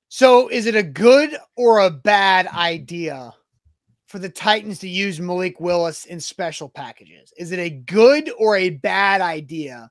[0.09, 3.35] So is it a good or a bad idea
[4.07, 7.35] for the Titans to use Malik Willis in special packages?
[7.37, 9.91] Is it a good or a bad idea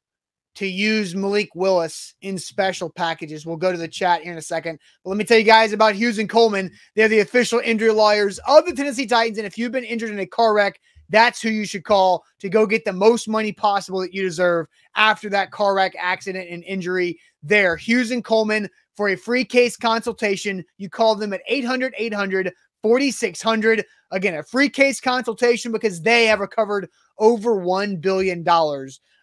[0.56, 3.45] to use Malik Willis in special packages?
[3.45, 4.80] We'll go to the chat here in a second.
[5.03, 6.72] But let me tell you guys about Hughes and Coleman.
[6.95, 9.38] They're the official injury lawyers of the Tennessee Titans.
[9.38, 10.80] And if you've been injured in a car wreck,
[11.10, 14.68] that's who you should call to go get the most money possible that you deserve
[14.95, 17.20] after that car wreck, accident, and injury.
[17.43, 20.66] There, Hughes and Coleman for a free case consultation.
[20.78, 22.51] You call them at 800 800
[22.82, 23.84] 4600.
[24.12, 26.88] Again, a free case consultation because they have recovered
[27.18, 28.43] over $1 billion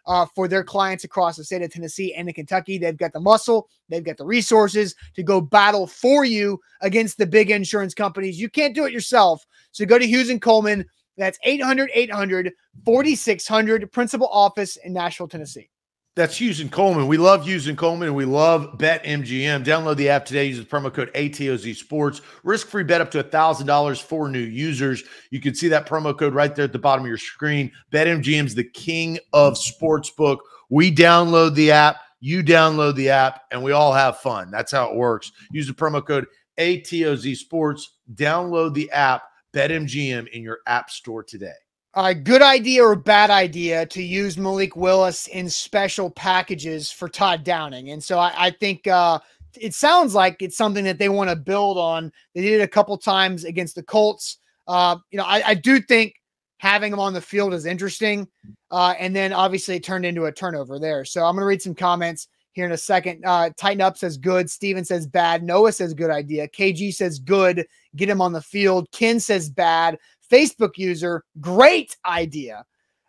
[0.07, 2.79] uh, for their clients across the state of Tennessee and in Kentucky.
[2.79, 7.27] They've got the muscle, they've got the resources to go battle for you against the
[7.27, 8.41] big insurance companies.
[8.41, 9.45] You can't do it yourself.
[9.73, 10.85] So go to Hughes and Coleman.
[11.17, 12.53] That's 800 800
[12.85, 15.69] 4600, principal office in Nashville, Tennessee.
[16.15, 17.07] That's Hughes and Coleman.
[17.07, 19.65] We love Hughes and Coleman and we love BetMGM.
[19.65, 20.45] Download the app today.
[20.45, 22.21] Use the promo code ATOZ Sports.
[22.45, 25.05] Risk free bet up to $1,000 for new users.
[25.31, 27.73] You can see that promo code right there at the bottom of your screen.
[27.93, 30.37] BetMGM is the king of sportsbook.
[30.69, 34.51] We download the app, you download the app, and we all have fun.
[34.51, 35.33] That's how it works.
[35.51, 36.27] Use the promo code
[36.59, 37.91] ATOZ Sports.
[38.17, 39.23] Download the app,
[39.55, 41.53] BetMGM, in your app store today.
[41.95, 47.45] Right, good idea or bad idea to use Malik Willis in special packages for Todd
[47.45, 47.91] Downing.
[47.91, 49.19] And so I, I think uh,
[49.61, 52.11] it sounds like it's something that they want to build on.
[52.35, 54.39] They did it a couple times against the Colts.
[54.67, 56.15] Uh, you know, I, I, do think
[56.59, 58.27] having him on the field is interesting.
[58.71, 61.05] Uh, and then obviously it turned into a turnover there.
[61.05, 63.25] So I'm going to read some comments here in a second.
[63.25, 64.51] Uh, Tighten up says good.
[64.51, 65.43] Steven says bad.
[65.43, 66.49] Noah says good idea.
[66.49, 67.67] KG says good.
[67.97, 68.89] Get him on the field.
[68.93, 69.99] Ken says bad.
[70.33, 72.65] Facebook user, great idea.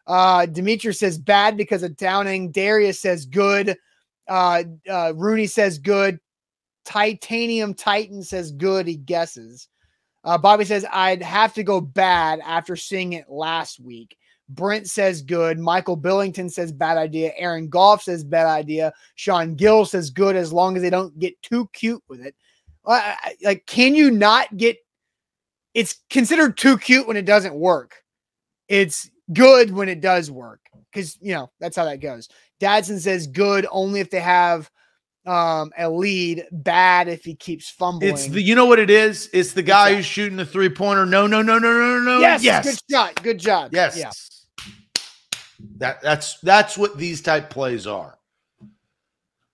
[0.06, 2.52] Uh, Demetrius says bad because of Downing.
[2.52, 3.78] Darius says good.
[4.28, 6.20] Uh, uh, Rooney says good.
[6.86, 8.88] Titanium Titan says good.
[8.88, 9.70] He guesses.
[10.26, 14.18] Uh, Bobby says I'd have to go bad after seeing it last week.
[14.50, 15.58] Brent says good.
[15.58, 17.32] Michael Billington says bad idea.
[17.38, 18.94] Aaron Goff says bad idea.
[19.16, 22.36] Sean Gill says good as long as they don't get too cute with it.
[22.86, 24.78] Uh, like, can you not get?
[25.74, 28.04] It's considered too cute when it doesn't work.
[28.68, 30.60] It's good when it does work
[30.92, 32.30] because you know that's how that goes.
[32.60, 34.70] Dadson says good only if they have
[35.26, 38.14] um a lead, bad if he keeps fumbling.
[38.14, 39.30] It's the you know what it is?
[39.34, 41.06] It's the guy who's shooting the three pointer.
[41.06, 42.20] No, no, no, no, no, no.
[42.20, 42.66] Yes, yes.
[42.66, 43.24] Good shot.
[43.24, 43.74] Good job.
[43.74, 43.98] Yes.
[43.98, 44.12] Yeah.
[45.78, 48.18] That that's that's what these type plays are.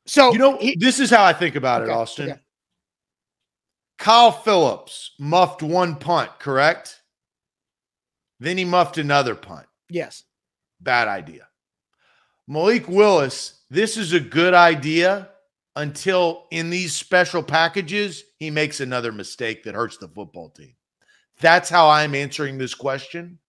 [0.05, 2.32] So you know, he, this is how I think about okay, it, Austin.
[2.32, 2.39] Okay.
[4.00, 7.02] Kyle Phillips muffed one punt, correct?
[8.39, 9.68] Then he muffed another punt.
[9.89, 10.24] Yes.
[10.80, 11.47] Bad idea.
[12.47, 15.30] Malik Willis, this is a good idea
[15.76, 20.76] until in these special packages, he makes another mistake that hurts the football team.
[21.41, 23.39] That's how I'm answering this question.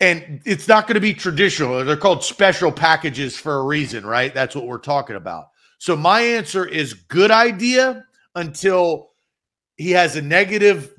[0.00, 1.84] And it's not going to be traditional.
[1.84, 4.34] They're called special packages for a reason, right?
[4.34, 5.46] That's what we're talking about.
[5.78, 8.04] So my answer is good idea
[8.34, 9.10] until
[9.76, 10.92] he has a negative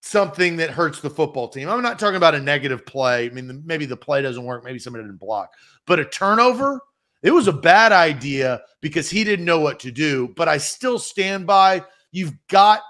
[0.00, 1.68] something that hurts the football team.
[1.68, 3.26] I'm not talking about a negative play.
[3.26, 5.52] I mean, maybe the play doesn't work, maybe somebody didn't block,
[5.86, 6.80] but a turnover,
[7.22, 10.32] it was a bad idea because he didn't know what to do.
[10.36, 11.82] But I still stand by
[12.12, 12.82] you've got,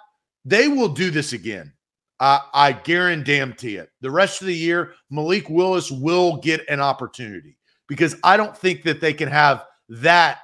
[0.44, 1.72] they will do this again.
[2.20, 3.90] Uh, I guarantee it.
[4.00, 7.56] The rest of the year, Malik Willis will get an opportunity
[7.88, 10.38] because I don't think that they can have that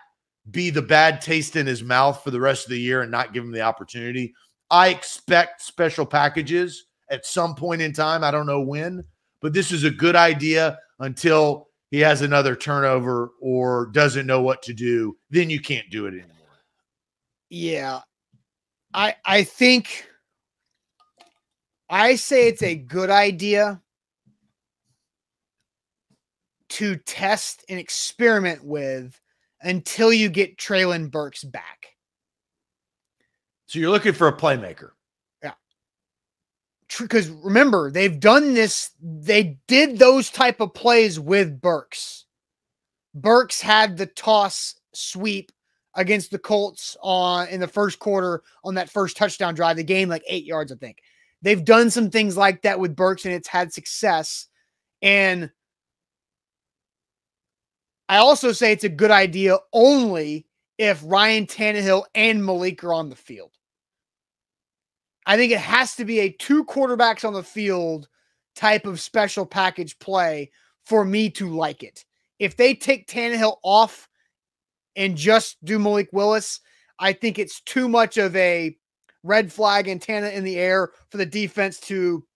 [0.51, 3.33] be the bad taste in his mouth for the rest of the year and not
[3.33, 4.35] give him the opportunity.
[4.71, 8.25] I expect special packages at some point in time.
[8.25, 9.05] I don't know when,
[9.41, 14.63] but this is a good idea until he has another turnover or doesn't know what
[14.63, 15.17] to do.
[15.31, 16.29] Then you can't do it anymore.
[17.51, 18.01] Yeah.
[18.95, 20.07] I I think
[21.89, 23.83] I say it's a good idea
[26.71, 29.21] to test and experiment with
[29.63, 31.89] until you get Treylon Burks back.
[33.67, 34.91] So you're looking for a playmaker.
[35.43, 35.53] Yeah.
[36.99, 42.27] Because remember, they've done this, they did those type of plays with Burks.
[43.15, 45.53] Burks had the toss sweep
[45.95, 49.77] against the Colts on in the first quarter on that first touchdown drive.
[49.77, 50.99] The game like eight yards, I think.
[51.43, 54.47] They've done some things like that with Burks and it's had success.
[55.03, 55.51] And
[58.09, 60.47] I also say it's a good idea only
[60.79, 63.53] if Ryan Tannehill and Malik are on the field.
[65.25, 68.09] I think it has to be a two quarterbacks on the field
[68.57, 70.51] type of special package play
[70.85, 72.05] for me to like it.
[72.39, 74.09] If they take Tannehill off
[74.97, 76.61] and just do Malik Willis,
[76.99, 78.77] I think it's too much of a
[79.23, 82.27] red flag antenna in the air for the defense to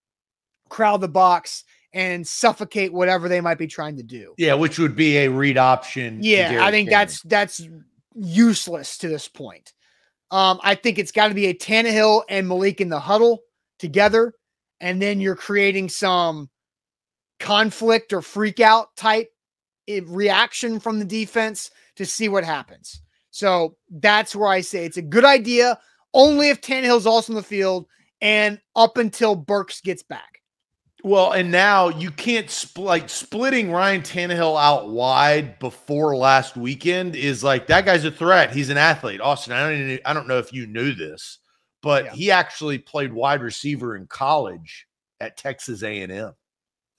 [0.69, 4.33] crowd the box and suffocate whatever they might be trying to do.
[4.37, 6.19] Yeah, which would be a read option.
[6.21, 7.67] Yeah, I think that's that's
[8.15, 9.73] useless to this point.
[10.31, 13.41] Um, I think it's got to be a Tannehill and Malik in the huddle
[13.79, 14.33] together,
[14.79, 16.49] and then you're creating some
[17.39, 19.29] conflict or freak out type
[19.87, 23.01] eh, reaction from the defense to see what happens.
[23.31, 25.79] So that's where I say it's a good idea
[26.13, 27.85] only if Tannehill's also in the field
[28.21, 30.41] and up until Burks gets back.
[31.07, 37.15] Well, and now you can't spl- like splitting Ryan Tannehill out wide before last weekend
[37.15, 38.51] is like that guy's a threat.
[38.51, 39.21] He's an athlete.
[39.21, 41.37] Austin, I don't even, I don't know if you knew this,
[41.81, 42.11] but yeah.
[42.13, 44.85] he actually played wide receiver in college
[45.21, 46.33] at Texas A&M.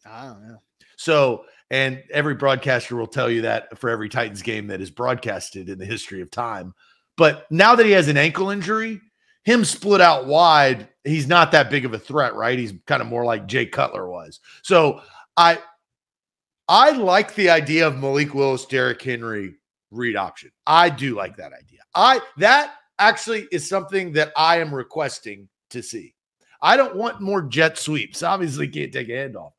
[0.07, 0.63] I don't know.
[0.97, 5.69] So, and every broadcaster will tell you that for every Titans game that is broadcasted
[5.69, 6.73] in the history of time.
[7.19, 9.03] But now that he has an ankle injury,
[9.45, 12.59] him split out wide, he's not that big of a threat, right?
[12.59, 14.41] He's kind of more like Jay Cutler was.
[14.63, 15.01] So
[15.37, 15.59] I
[16.69, 19.55] I like the idea of Malik Willis, Derrick Henry
[19.91, 20.51] read option.
[20.67, 21.81] I do like that idea.
[21.95, 26.15] I that actually is something that I am requesting to see.
[26.61, 28.23] I don't want more jet sweeps.
[28.23, 29.53] Obviously, can't take a handoff.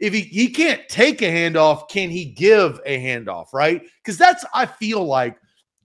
[0.00, 3.52] If he, he can't take a handoff, can he give a handoff?
[3.52, 3.82] Right?
[4.02, 5.36] Because that's I feel like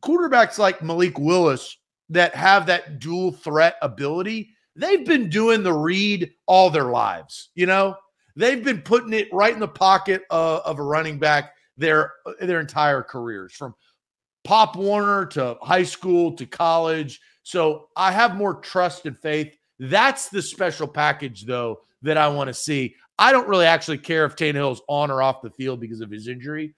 [0.02, 1.78] quarterbacks like Malik Willis
[2.10, 7.50] that have that dual threat ability, they've been doing the read all their lives.
[7.56, 7.96] You know,
[8.36, 12.60] they've been putting it right in the pocket uh, of a running back their their
[12.60, 13.74] entire careers from
[14.44, 17.20] Pop Warner to high school to college.
[17.44, 19.56] So I have more trust and faith.
[19.80, 22.96] That's the special package, though, that I want to see.
[23.18, 26.28] I don't really actually care if Tannehill's on or off the field because of his
[26.28, 26.74] injury.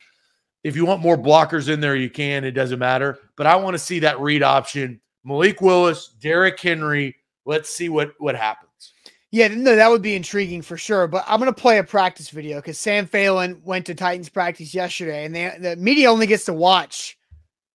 [0.64, 2.44] If you want more blockers in there, you can.
[2.44, 3.18] It doesn't matter.
[3.36, 5.02] But I want to see that read option.
[5.24, 7.16] Malik Willis, Derrick Henry.
[7.46, 8.94] Let's see what what happens.
[9.32, 11.08] Yeah, no, that would be intriguing for sure.
[11.08, 15.26] But I'm to play a practice video because Sam Phelan went to Titans practice yesterday,
[15.26, 17.18] and they, the media only gets to watch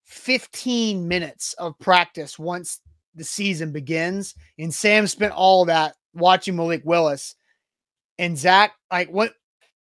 [0.04, 2.80] 15 minutes of practice once
[3.14, 4.34] the season begins.
[4.58, 7.34] And Sam spent all that watching Malik Willis.
[8.18, 9.32] And Zach, like, what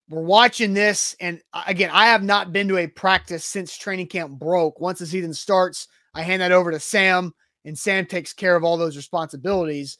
[0.09, 4.07] we're watching this, and uh, again, I have not been to a practice since training
[4.07, 4.79] camp broke.
[4.79, 7.33] Once the season starts, I hand that over to Sam,
[7.65, 9.97] and Sam takes care of all those responsibilities.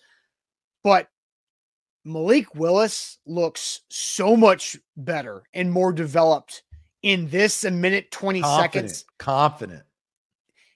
[0.83, 1.09] But
[2.05, 6.63] Malik Willis looks so much better and more developed
[7.01, 9.05] in this a minute 20 Confident, seconds.
[9.17, 9.83] Confident.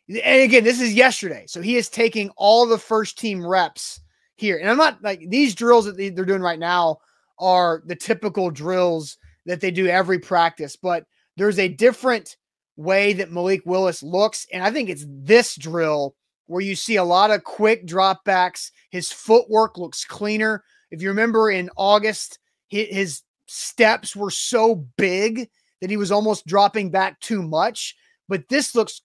[0.09, 1.45] And again, this is yesterday.
[1.47, 4.01] So he is taking all the first team reps
[4.35, 4.57] here.
[4.57, 6.97] And I'm not like these drills that they're doing right now
[7.37, 11.05] are the typical drills that they do every practice, but
[11.37, 12.37] there's a different
[12.75, 14.47] way that Malik Willis looks.
[14.51, 16.15] And I think it's this drill
[16.49, 18.71] where you see a lot of quick dropbacks.
[18.89, 20.63] His footwork looks cleaner.
[20.89, 22.39] If you remember in August,
[22.69, 25.47] his steps were so big
[25.79, 27.95] that he was almost dropping back too much.
[28.27, 28.99] But this looks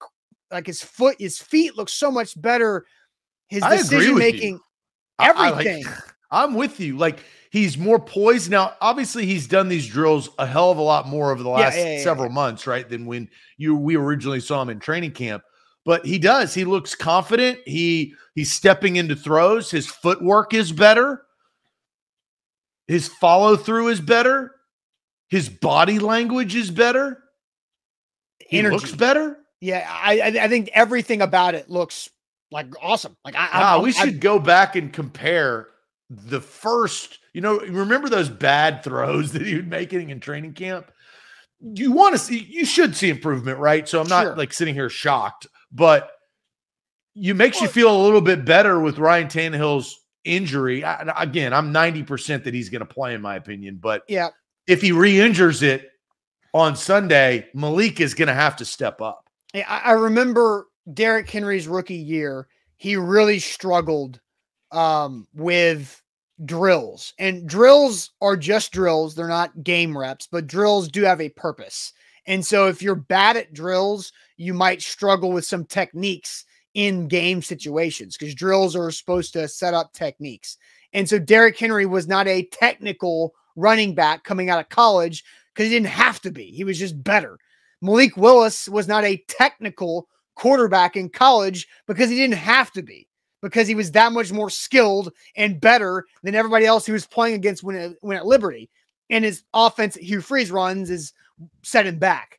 [0.50, 2.86] like his foot, his feet look so much better.
[3.48, 4.58] His decision making,
[5.20, 5.84] everything.
[5.86, 6.96] I, like, I'm with you.
[6.96, 7.20] Like
[7.50, 8.72] he's more poised now.
[8.80, 11.84] Obviously, he's done these drills a hell of a lot more over the last yeah,
[11.84, 12.88] yeah, yeah, several months, right?
[12.88, 13.28] Than when
[13.58, 15.42] you we originally saw him in training camp.
[15.84, 16.54] But he does.
[16.54, 17.58] He looks confident.
[17.66, 19.70] He he's stepping into throws.
[19.70, 21.22] His footwork is better.
[22.86, 24.52] His follow through is better.
[25.28, 27.22] His body language is better.
[28.38, 28.76] He Energy.
[28.76, 29.38] looks better.
[29.60, 32.10] Yeah, I I think everything about it looks
[32.50, 33.16] like awesome.
[33.24, 35.68] Like I, ah, we should go back and compare
[36.08, 37.18] the first.
[37.32, 40.90] You know, remember those bad throws that he was making in training camp?
[41.60, 43.88] You want to see, you should see improvement, right?
[43.88, 44.36] So I'm not sure.
[44.36, 46.10] like sitting here shocked, but
[47.14, 50.84] you makes you feel a little bit better with Ryan Tannehill's injury.
[50.84, 53.78] I, again, I'm 90% that he's going to play, in my opinion.
[53.80, 54.30] But yeah,
[54.66, 55.90] if he re injures it
[56.54, 59.28] on Sunday, Malik is going to have to step up.
[59.52, 64.20] Yeah, I remember Derrick Henry's rookie year, he really struggled
[64.72, 66.02] um, with
[66.44, 67.14] drills.
[67.18, 71.92] And drills are just drills, they're not game reps, but drills do have a purpose.
[72.26, 76.44] And so if you're bad at drills, you might struggle with some techniques
[76.74, 80.58] in game situations because drills are supposed to set up techniques.
[80.92, 85.70] And so Derrick Henry was not a technical running back coming out of college because
[85.70, 86.46] he didn't have to be.
[86.46, 87.38] He was just better.
[87.80, 93.08] Malik Willis was not a technical quarterback in college because he didn't have to be
[93.42, 97.34] because he was that much more skilled and better than everybody else he was playing
[97.34, 98.70] against when at, when at Liberty.
[99.10, 101.12] And his offense, Hugh Freeze runs, is
[101.62, 102.38] set him back.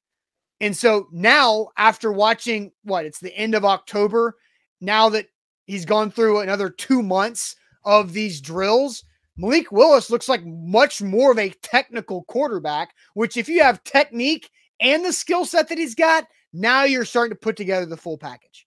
[0.61, 4.35] And so now, after watching what it's the end of October,
[4.79, 5.27] now that
[5.65, 9.03] he's gone through another two months of these drills,
[9.37, 14.49] Malik Willis looks like much more of a technical quarterback, which, if you have technique
[14.79, 18.17] and the skill set that he's got, now you're starting to put together the full
[18.17, 18.65] package.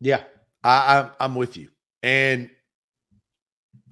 [0.00, 0.22] Yeah,
[0.64, 1.68] I, I, am with you.
[2.02, 2.50] And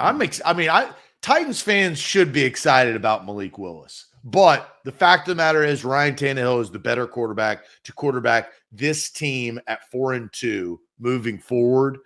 [0.01, 0.91] I'm, ex- I mean, I,
[1.23, 4.08] Titans fans should be excited about Malik Willis.
[4.31, 8.51] But the fact of the matter is, Ryan Tannehill is the better quarterback to quarterback
[8.71, 11.99] this team at four and two moving forward.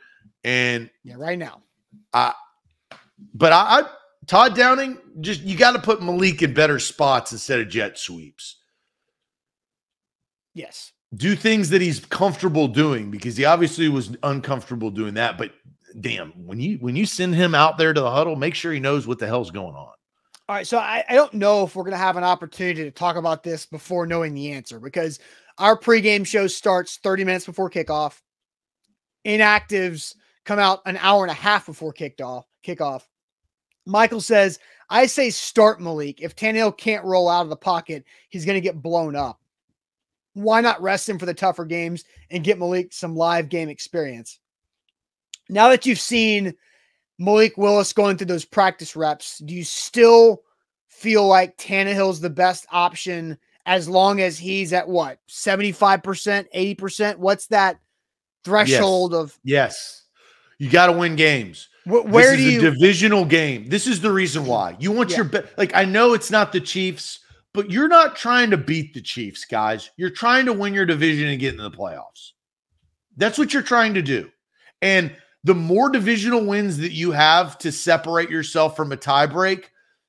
[0.44, 1.62] And yeah, right now,
[2.12, 2.34] I,
[3.34, 3.82] but I, I
[4.26, 8.58] Todd Downing, just you got to put Malik in better spots instead of jet sweeps.
[10.54, 10.92] Yes.
[11.14, 15.38] Do things that he's comfortable doing because he obviously was uncomfortable doing that.
[15.38, 15.52] But
[16.00, 18.80] damn, when you when you send him out there to the huddle, make sure he
[18.80, 19.92] knows what the hell's going on.
[20.48, 22.90] All right, so I, I don't know if we're going to have an opportunity to
[22.90, 25.20] talk about this before knowing the answer because
[25.58, 28.20] our pregame show starts 30 minutes before kickoff.
[29.24, 33.02] Inactives come out an hour and a half before kicked off, kickoff.
[33.86, 34.58] Michael says,
[34.90, 36.20] I say start Malik.
[36.20, 39.40] If Tannehill can't roll out of the pocket, he's going to get blown up.
[40.34, 44.40] Why not rest him for the tougher games and get Malik some live game experience?
[45.48, 46.54] Now that you've seen–
[47.18, 50.42] Malik Willis going through those practice reps, do you still
[50.88, 57.16] feel like Tannehill's the best option as long as he's at what 75%, 80%?
[57.16, 57.78] What's that
[58.44, 59.20] threshold yes.
[59.20, 59.38] of?
[59.44, 60.02] Yes,
[60.58, 61.68] you got to win games.
[61.84, 63.68] Wh- where this do is you divisional game?
[63.68, 65.18] This is the reason why you want yeah.
[65.18, 65.48] your best.
[65.56, 67.20] Like I know it's not the Chiefs,
[67.52, 69.90] but you're not trying to beat the Chiefs, guys.
[69.96, 72.32] You're trying to win your division and get into the playoffs.
[73.16, 74.30] That's what you're trying to do.
[74.80, 75.14] And
[75.44, 79.64] the more divisional wins that you have to separate yourself from a tiebreak,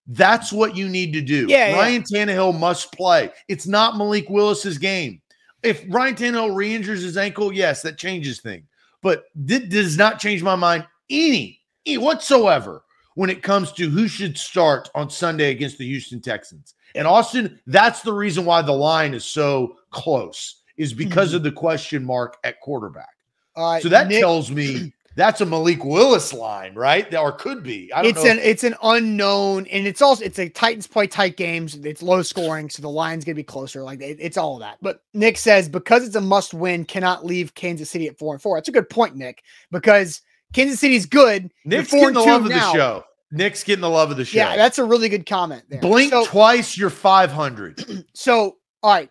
[0.08, 1.48] that's what you need to do.
[1.48, 2.26] Yeah, Ryan yeah.
[2.26, 3.32] Tannehill must play.
[3.48, 5.22] It's not Malik Willis's game.
[5.64, 8.66] If Ryan Tannehill re-injures his ankle, yes, that changes things.
[9.02, 12.84] But this does not change my mind any, any whatsoever
[13.16, 16.76] when it comes to who should start on Sunday against the Houston Texans.
[16.96, 21.38] And Austin, that's the reason why the line is so close, is because mm-hmm.
[21.38, 23.16] of the question mark at quarterback.
[23.56, 27.14] Uh, so that Nick, tells me that's a Malik Willis line, right?
[27.14, 27.91] Or could be.
[27.95, 31.76] it's an it's an unknown, and it's also it's a Titans play tight games.
[31.76, 33.84] It's low scoring, so the line's gonna be closer.
[33.84, 34.78] Like it, it's all of that.
[34.82, 38.41] But Nick says because it's a must win, cannot leave Kansas City at four and
[38.41, 38.57] four.
[38.57, 40.22] That's a good point, Nick, because
[40.53, 41.51] Kansas City's good.
[41.66, 43.03] Nick's getting the love of the show.
[43.32, 44.38] Nick's getting the love of the show.
[44.38, 45.82] Yeah, that's a really good comment there.
[45.82, 48.05] Blink so, twice, you're 500.
[48.14, 49.09] so, all right,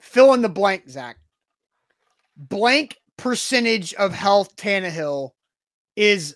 [0.00, 1.16] fill in the blank, Zach.
[2.36, 5.30] Blank percentage of health Tannehill
[5.94, 6.34] is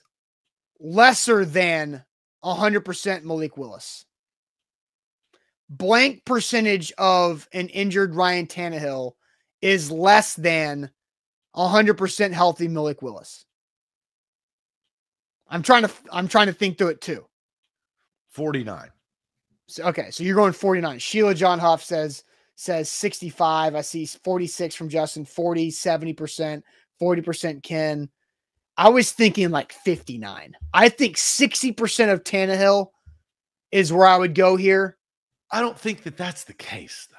[0.78, 2.04] lesser than
[2.44, 4.04] 100% Malik Willis.
[5.68, 9.14] Blank percentage of an injured Ryan Tannehill
[9.60, 10.88] is less than
[11.56, 13.44] 100% healthy Malik Willis.
[15.48, 17.26] I'm trying to I'm trying to think through it too.
[18.30, 18.90] 49.
[19.66, 21.00] So, okay, so you're going 49.
[21.00, 22.22] Sheila John Huff says
[22.56, 23.74] says 65.
[23.74, 26.62] I see 46 from Justin, 40, 70%,
[27.00, 28.08] 40% Ken.
[28.76, 30.56] I was thinking like 59.
[30.74, 32.90] I think 60% of Tannehill
[33.70, 34.96] is where I would go here.
[35.50, 37.16] I don't think that that's the case, though.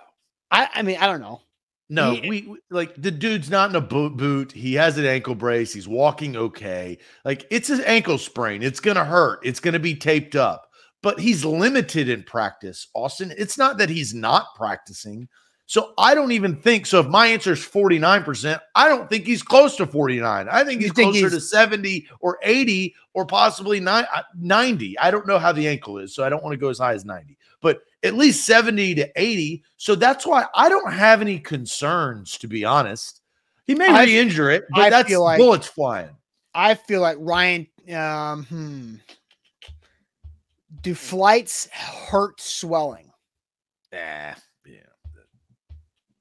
[0.51, 1.41] I, I mean, I don't know.
[1.89, 4.51] No, he, we, we, like the dude's not in a boot boot.
[4.51, 5.73] He has an ankle brace.
[5.73, 6.97] He's walking okay.
[7.23, 8.61] Like it's an ankle sprain.
[8.61, 9.39] It's gonna hurt.
[9.43, 10.66] It's gonna be taped up.
[11.03, 13.33] But he's limited in practice, Austin.
[13.37, 15.27] It's not that he's not practicing.
[15.67, 17.01] So I don't even think so.
[17.01, 20.47] If my answer is 49%, I don't think he's close to 49.
[20.49, 24.07] I think he's think closer he's, to 70 or 80 or possibly 90.
[24.97, 26.79] Uh, I don't know how the ankle is, so I don't want to go as
[26.79, 27.37] high as 90.
[27.61, 29.63] But at least 70 to 80.
[29.75, 33.21] So that's why I don't have any concerns, to be honest.
[33.65, 36.11] He may re injure it, but I that's like, bullets flying.
[36.53, 38.95] I feel like Ryan, um, hmm.
[40.81, 43.11] Do flights hurt swelling?
[43.91, 43.99] Nah,
[44.65, 44.77] yeah.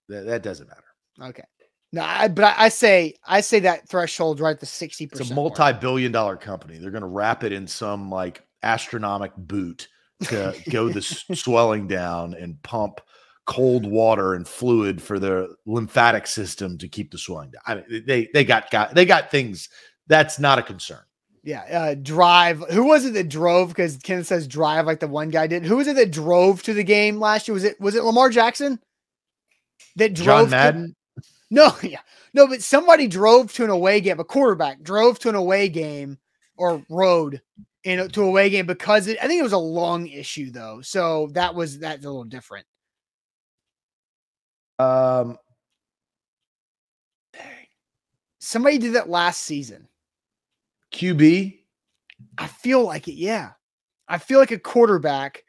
[0.08, 1.30] That, that doesn't matter.
[1.30, 1.44] Okay.
[1.92, 5.22] No, I, but I, I, say I say that threshold right at the sixty percent.
[5.22, 6.78] It's a multi-billion-dollar company.
[6.78, 9.88] They're going to wrap it in some like astronomical boot
[10.24, 11.02] to go the
[11.34, 13.00] swelling down and pump
[13.46, 17.62] cold water and fluid for their lymphatic system to keep the swelling down.
[17.66, 19.68] I mean, they they got got they got things
[20.06, 21.02] that's not a concern.
[21.46, 22.58] Yeah, uh, drive.
[22.72, 23.68] Who was it that drove?
[23.68, 25.64] Because Kenneth says drive like the one guy did.
[25.64, 27.54] Who was it that drove to the game last year?
[27.54, 28.80] Was it was it Lamar Jackson
[29.94, 30.50] that drove?
[30.50, 30.96] John Madden.
[31.16, 31.22] To,
[31.52, 32.00] no, yeah,
[32.34, 34.18] no, but somebody drove to an away game.
[34.18, 36.18] A quarterback drove to an away game
[36.56, 37.40] or road
[37.84, 40.80] in to a away game because it, I think it was a long issue though.
[40.80, 42.66] So that was that's a little different.
[44.80, 45.38] Um
[47.32, 47.68] dang.
[48.40, 49.86] Somebody did that last season.
[50.96, 51.58] QB?
[52.38, 53.50] I feel like it, yeah.
[54.08, 55.44] I feel like a quarterback.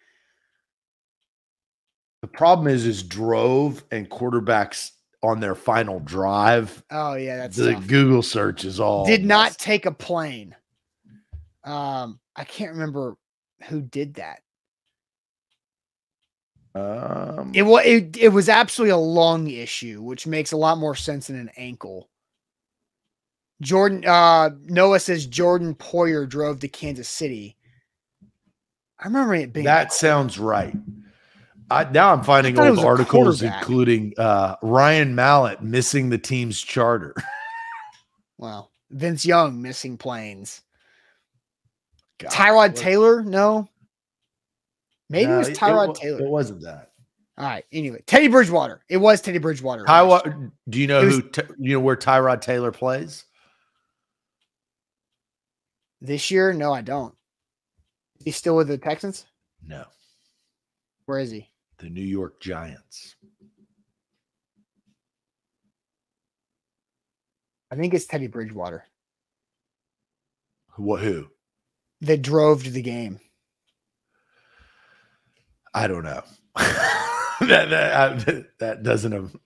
[2.22, 4.92] The problem is is drove and quarterbacks
[5.24, 6.84] on their final drive.
[6.92, 7.88] Oh yeah, that's the tough.
[7.88, 10.56] Google search is all did not take a plane.
[11.64, 13.16] Um I can't remember
[13.68, 14.42] who did that.
[16.76, 20.96] Um, it was it, it was absolutely a lung issue, which makes a lot more
[20.96, 22.10] sense than an ankle.
[23.62, 27.58] Jordan uh, Noah says Jordan Poyer drove to Kansas City.
[29.00, 30.76] I remember it being that sounds right.
[31.70, 37.14] I, now I'm finding old articles including uh, Ryan Mallett missing the team's charter.
[38.38, 40.62] wow, Vince Young missing planes.
[42.20, 42.76] God, Tyrod?
[42.76, 43.22] Taylor?
[43.22, 43.68] No.
[45.10, 46.22] Maybe no, it was Tyrod it, Taylor.
[46.22, 46.92] It wasn't that.
[47.38, 47.64] All right.
[47.72, 48.82] Anyway, Teddy Bridgewater.
[48.90, 49.86] It was Teddy Bridgewater.
[49.86, 51.24] Tyrod, do you know was, who?
[51.60, 53.26] you know where Tyrod Taylor plays?
[56.02, 56.54] This year?
[56.54, 57.16] No, I don't.
[58.24, 59.26] He's still with the Texans?
[59.66, 59.86] No.
[61.06, 61.50] Where is he?
[61.80, 63.16] The New York Giants.
[67.72, 68.86] I think it's Teddy Bridgewater.
[70.78, 71.02] What?
[71.02, 71.28] Who?
[72.02, 73.20] that drove to the game?
[75.74, 76.24] I don't know.
[76.56, 79.40] that that, that doesn't that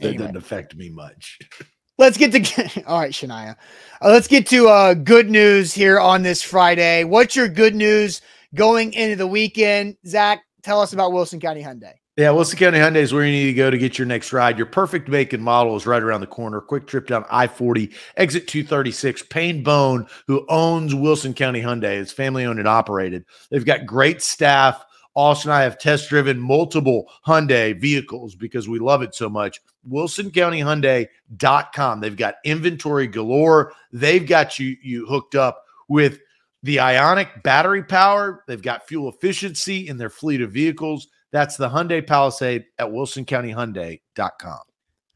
[0.00, 0.16] anyway.
[0.16, 1.38] doesn't affect me much.
[2.02, 3.56] Let's get to all right, Shania.
[4.02, 7.04] Uh, let's get to uh, good news here on this Friday.
[7.04, 8.20] What's your good news
[8.54, 10.42] going into the weekend, Zach?
[10.62, 11.92] tell us about Wilson County Hyundai.
[12.16, 14.58] Yeah, Wilson County Hyundai is where you need to go to get your next ride.
[14.58, 16.60] Your perfect make and model is right around the corner.
[16.60, 19.22] Quick trip down I 40, exit 236.
[19.30, 23.24] Payne Bone, who owns Wilson County Hyundai, is family owned and operated.
[23.50, 24.84] They've got great staff.
[25.14, 29.60] Austin and I have test driven multiple Hyundai vehicles because we love it so much.
[29.90, 32.00] WilsonCountyHyundai.com.
[32.00, 33.74] They've got inventory galore.
[33.92, 36.20] They've got you, you hooked up with
[36.62, 38.44] the Ioniq battery power.
[38.46, 41.08] They've got fuel efficiency in their fleet of vehicles.
[41.30, 44.60] That's the Hyundai Palisade at WilsonCountyHyundai.com.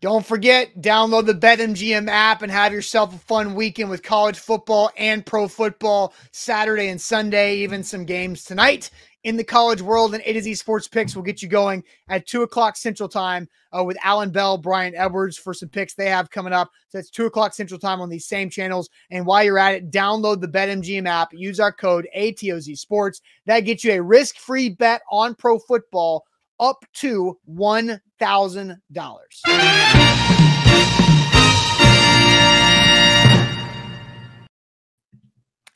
[0.02, 4.90] Don't forget, download the BetMGM app and have yourself a fun weekend with college football
[4.98, 8.90] and pro football Saturday and Sunday, even some games tonight
[9.26, 10.14] in the college world.
[10.14, 13.48] And A to Z Sports Picks will get you going at 2 o'clock Central Time
[13.76, 16.70] uh, with Alan Bell, Brian Edwards for some picks they have coming up.
[16.88, 18.88] So it's 2 o'clock Central Time on these same channels.
[19.10, 23.20] And while you're at it, download the BetMGM app, use our code ATOZ Sports.
[23.46, 26.24] That gets you a risk free bet on pro football
[26.60, 28.78] up to $1,000.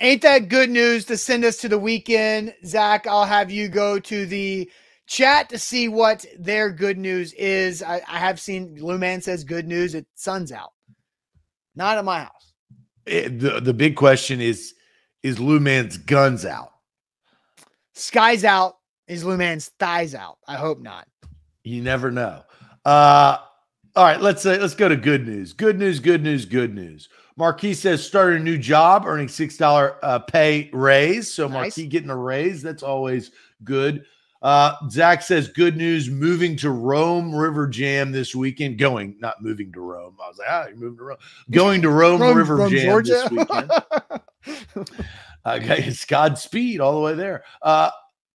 [0.03, 2.55] Ain't that good news to send us to the weekend?
[2.65, 4.71] Zach, I'll have you go to the
[5.07, 7.83] chat to see what their good news is.
[7.83, 9.95] I, I have seen Lou Man says good news.
[9.95, 10.73] It sun's out.
[11.77, 12.53] Not at my house.
[13.05, 14.75] It, eh, the, the big question is
[15.23, 16.73] is Lou Man's guns out?
[17.93, 18.77] Sky's out.
[19.07, 20.39] Is Lou Man's thighs out?
[20.49, 21.07] I hope not.
[21.63, 22.43] You never know.
[22.87, 23.37] Uh,
[23.95, 25.53] all right, let's say let's go to good news.
[25.53, 27.11] Good news, good news, good news.
[27.41, 31.33] Marquis says started a new job, earning six dollar uh, pay raise.
[31.33, 31.55] So nice.
[31.55, 33.31] Marquis getting a raise, that's always
[33.65, 34.05] good.
[34.43, 38.79] Uh, Zach says good news, moving to Rome River Jam this weekend.
[38.79, 40.17] Going, not moving to Rome.
[40.23, 41.19] I was like, ah, you're moving to Rome.
[41.51, 43.11] Going to Rome, Rome River Rome, Jam Georgia.
[43.11, 43.71] this weekend.
[45.47, 47.45] okay, it's Godspeed all the way there.
[47.63, 47.91] Uh,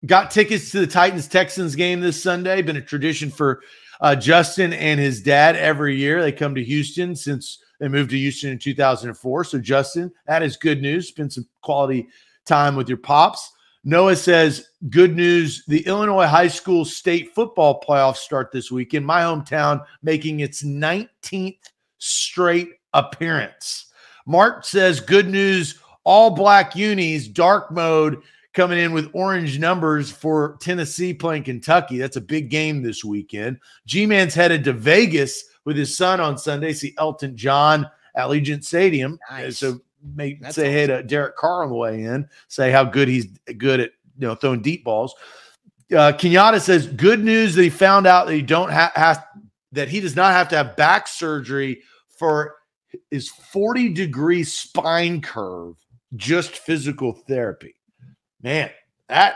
[0.08, 2.64] got tickets to the Titans Texans game this Sunday.
[2.64, 3.62] Been a tradition for
[4.02, 6.24] uh, Justin and his dad every year.
[6.24, 9.44] They come to Houston since they moved to Houston in 2004.
[9.44, 11.08] So, Justin, that is good news.
[11.08, 12.08] Spend some quality
[12.46, 13.52] time with your pops.
[13.84, 15.64] Noah says, Good news.
[15.68, 20.64] The Illinois high school state football playoffs start this week in my hometown, making its
[20.64, 21.60] 19th
[22.00, 23.92] straight appearance.
[24.26, 25.80] Mark says, Good news.
[26.04, 28.22] All black unis, dark mode
[28.54, 31.98] coming in with orange numbers for Tennessee playing Kentucky.
[31.98, 33.60] That's a big game this weekend.
[33.86, 38.64] G Man's headed to Vegas with his son on Sunday, see Elton John at Allegiant
[38.64, 39.20] Stadium.
[39.30, 39.58] Nice.
[39.58, 39.82] So
[40.16, 40.72] That's say awesome.
[40.74, 43.26] hey to Derek Carr on the way in, say how good he's
[43.58, 45.14] good at you know throwing deep balls.
[45.92, 49.26] Uh, Kenyatta says good news that he found out that he don't have
[49.72, 51.82] that he does not have to have back surgery
[52.18, 52.56] for
[53.12, 55.76] his 40 degree spine curve,
[56.16, 57.76] just physical therapy.
[58.42, 58.72] Man,
[59.10, 59.36] that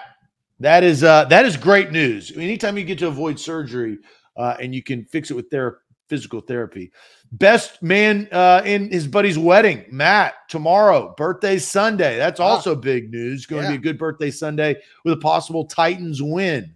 [0.59, 2.32] that is uh that is great news.
[2.36, 3.97] Anytime you get to avoid surgery
[4.38, 5.80] uh, and you can fix it with therapy,
[6.10, 6.91] physical therapy.
[7.32, 12.18] Best man uh, in his buddy's wedding, Matt, tomorrow, birthday Sunday.
[12.18, 13.45] That's also big news.
[13.45, 13.72] Going yeah.
[13.72, 16.76] to be a good birthday Sunday with a possible Titans win.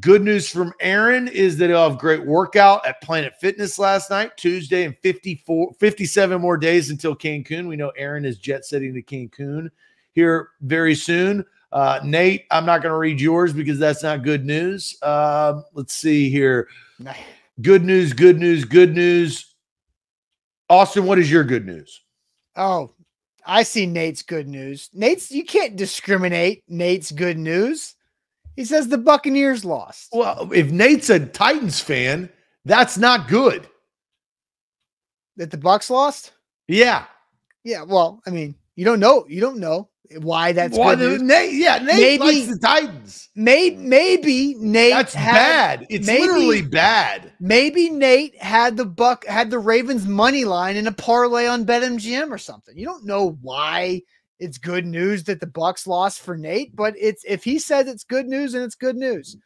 [0.00, 4.36] Good news from Aaron is that he'll have great workout at Planet Fitness last night,
[4.38, 7.68] Tuesday, and 54, 57 more days until Cancun.
[7.68, 9.68] We know Aaron is jet setting to Cancun
[10.12, 11.44] here very soon.
[11.72, 14.96] Uh, Nate, I'm not going to read yours because that's not good news.
[15.02, 16.68] Uh, let's see here.
[17.62, 19.54] Good news, good news, good news.
[20.68, 22.00] Austin, what is your good news?
[22.56, 22.92] Oh,
[23.46, 24.90] I see Nate's good news.
[24.92, 27.94] Nate's you can't discriminate Nate's good news.
[28.56, 30.08] He says the Buccaneers lost.
[30.12, 32.28] Well, if Nate's a Titans fan,
[32.64, 33.68] that's not good.
[35.36, 36.32] That the Bucks lost?
[36.68, 37.04] Yeah.
[37.64, 39.24] Yeah, well, I mean, you don't know.
[39.28, 39.88] You don't know
[40.18, 43.28] why that's why the, Nate, yeah, Nate maybe, likes the Titans.
[43.34, 45.86] Maybe maybe Nate That's had, bad.
[45.88, 47.32] It's maybe, literally bad.
[47.40, 52.30] Maybe Nate had the buck had the Ravens money line in a parlay on BetMGM
[52.30, 52.76] or something.
[52.76, 54.02] You don't know why
[54.38, 58.04] it's good news that the Bucks lost for Nate, but it's if he says it's
[58.04, 59.36] good news and it's good news.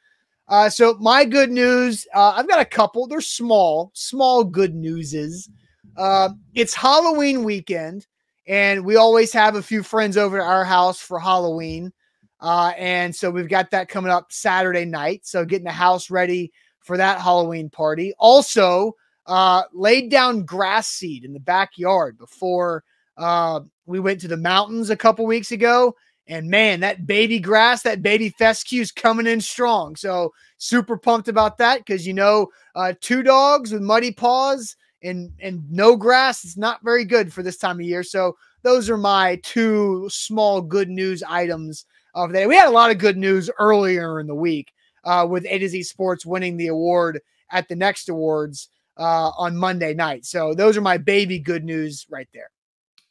[0.49, 3.07] Uh, so my good news, uh, I've got a couple.
[3.07, 5.51] They're small, small good newses.
[5.97, 8.07] Uh, it's Halloween weekend.
[8.47, 11.93] And we always have a few friends over at our house for Halloween.
[12.41, 15.27] Uh, and so we've got that coming up Saturday night.
[15.27, 18.15] So getting the house ready for that Halloween party.
[18.19, 18.93] Also,
[19.27, 22.85] uh, laid down grass seed in the backyard before
[23.17, 25.95] uh, we went to the mountains a couple weeks ago.
[26.29, 29.97] And man, that baby grass, that baby fescue is coming in strong.
[29.97, 35.33] So super pumped about that because you know, uh, two dogs with muddy paws and
[35.41, 38.03] and no grass is not very good for this time of year.
[38.03, 42.47] So those are my two small good news items of the day.
[42.47, 44.73] We had a lot of good news earlier in the week,
[45.05, 47.21] uh, with A to Z Sports winning the award
[47.51, 50.25] at the next awards uh, on Monday night.
[50.25, 52.51] So those are my baby good news right there.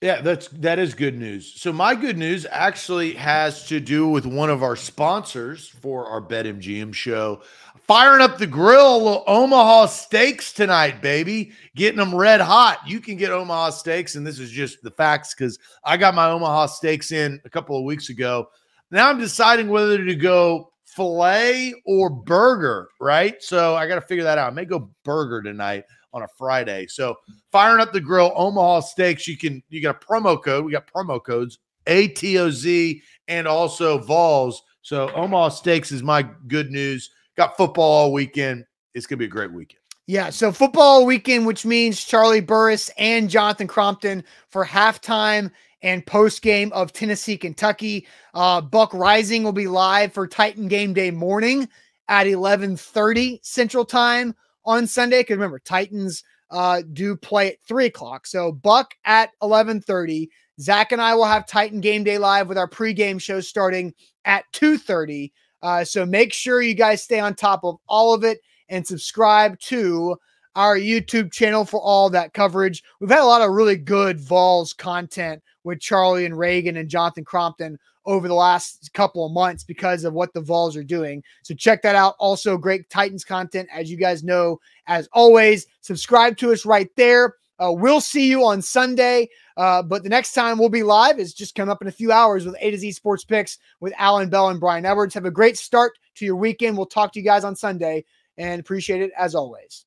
[0.02, 1.60] Yeah, that's that is good news.
[1.60, 6.22] So my good news actually has to do with one of our sponsors for our
[6.22, 7.42] BetMGM show.
[7.88, 11.52] Firing up the grill, little Omaha steaks tonight, baby.
[11.76, 12.80] Getting them red hot.
[12.88, 16.32] You can get Omaha steaks, and this is just the facts because I got my
[16.32, 18.50] Omaha steaks in a couple of weeks ago.
[18.90, 23.42] Now I'm deciding whether to go filet or burger, right?
[23.44, 24.52] So I got to figure that out.
[24.52, 26.88] I may go burger tonight on a Friday.
[26.88, 27.16] So
[27.52, 29.28] firing up the grill, Omaha Steaks.
[29.28, 30.66] You can you got a promo code.
[30.66, 34.64] We got promo codes ATOZ and also Vols.
[34.82, 37.12] So Omaha Steaks is my good news.
[37.38, 38.66] Got football all weekend.
[38.94, 39.80] It's gonna be a great weekend.
[40.08, 45.52] Yeah, so football weekend, which means Charlie Burris and Jonathan Crompton for halftime
[45.82, 48.08] and post game of Tennessee, Kentucky.
[48.34, 51.68] Uh, Buck Reising will be live for Titan game day morning
[52.08, 55.22] at 11:30 Central Time on Sunday.
[55.22, 58.28] Because remember, Titans uh, do play at three o'clock.
[58.28, 60.30] So Buck at 11:30.
[60.60, 63.94] Zach and I will have Titan game day live with our pregame show starting
[64.24, 65.32] at 2:30.
[65.66, 68.40] Uh, so make sure you guys stay on top of all of it
[68.70, 70.16] and subscribe to
[70.56, 72.84] our YouTube channel for all that coverage.
[73.00, 77.26] We've had a lot of really good Vols content with Charlie and Reagan and Jonathan
[77.26, 81.24] Crompton over the last couple of months because of what the Vols are doing.
[81.42, 82.14] So check that out.
[82.20, 84.60] Also, great Titans content, as you guys know.
[84.86, 87.38] As always, subscribe to us right there.
[87.60, 89.30] Uh, we'll see you on Sunday.
[89.58, 92.12] Uh, but the next time we'll be live is just coming up in a few
[92.12, 95.14] hours with A to Z Sports Picks with Alan Bell and Brian Edwards.
[95.14, 96.76] Have a great start to your weekend.
[96.76, 98.06] We'll talk to you guys on Sunday
[98.38, 99.86] and appreciate it as always.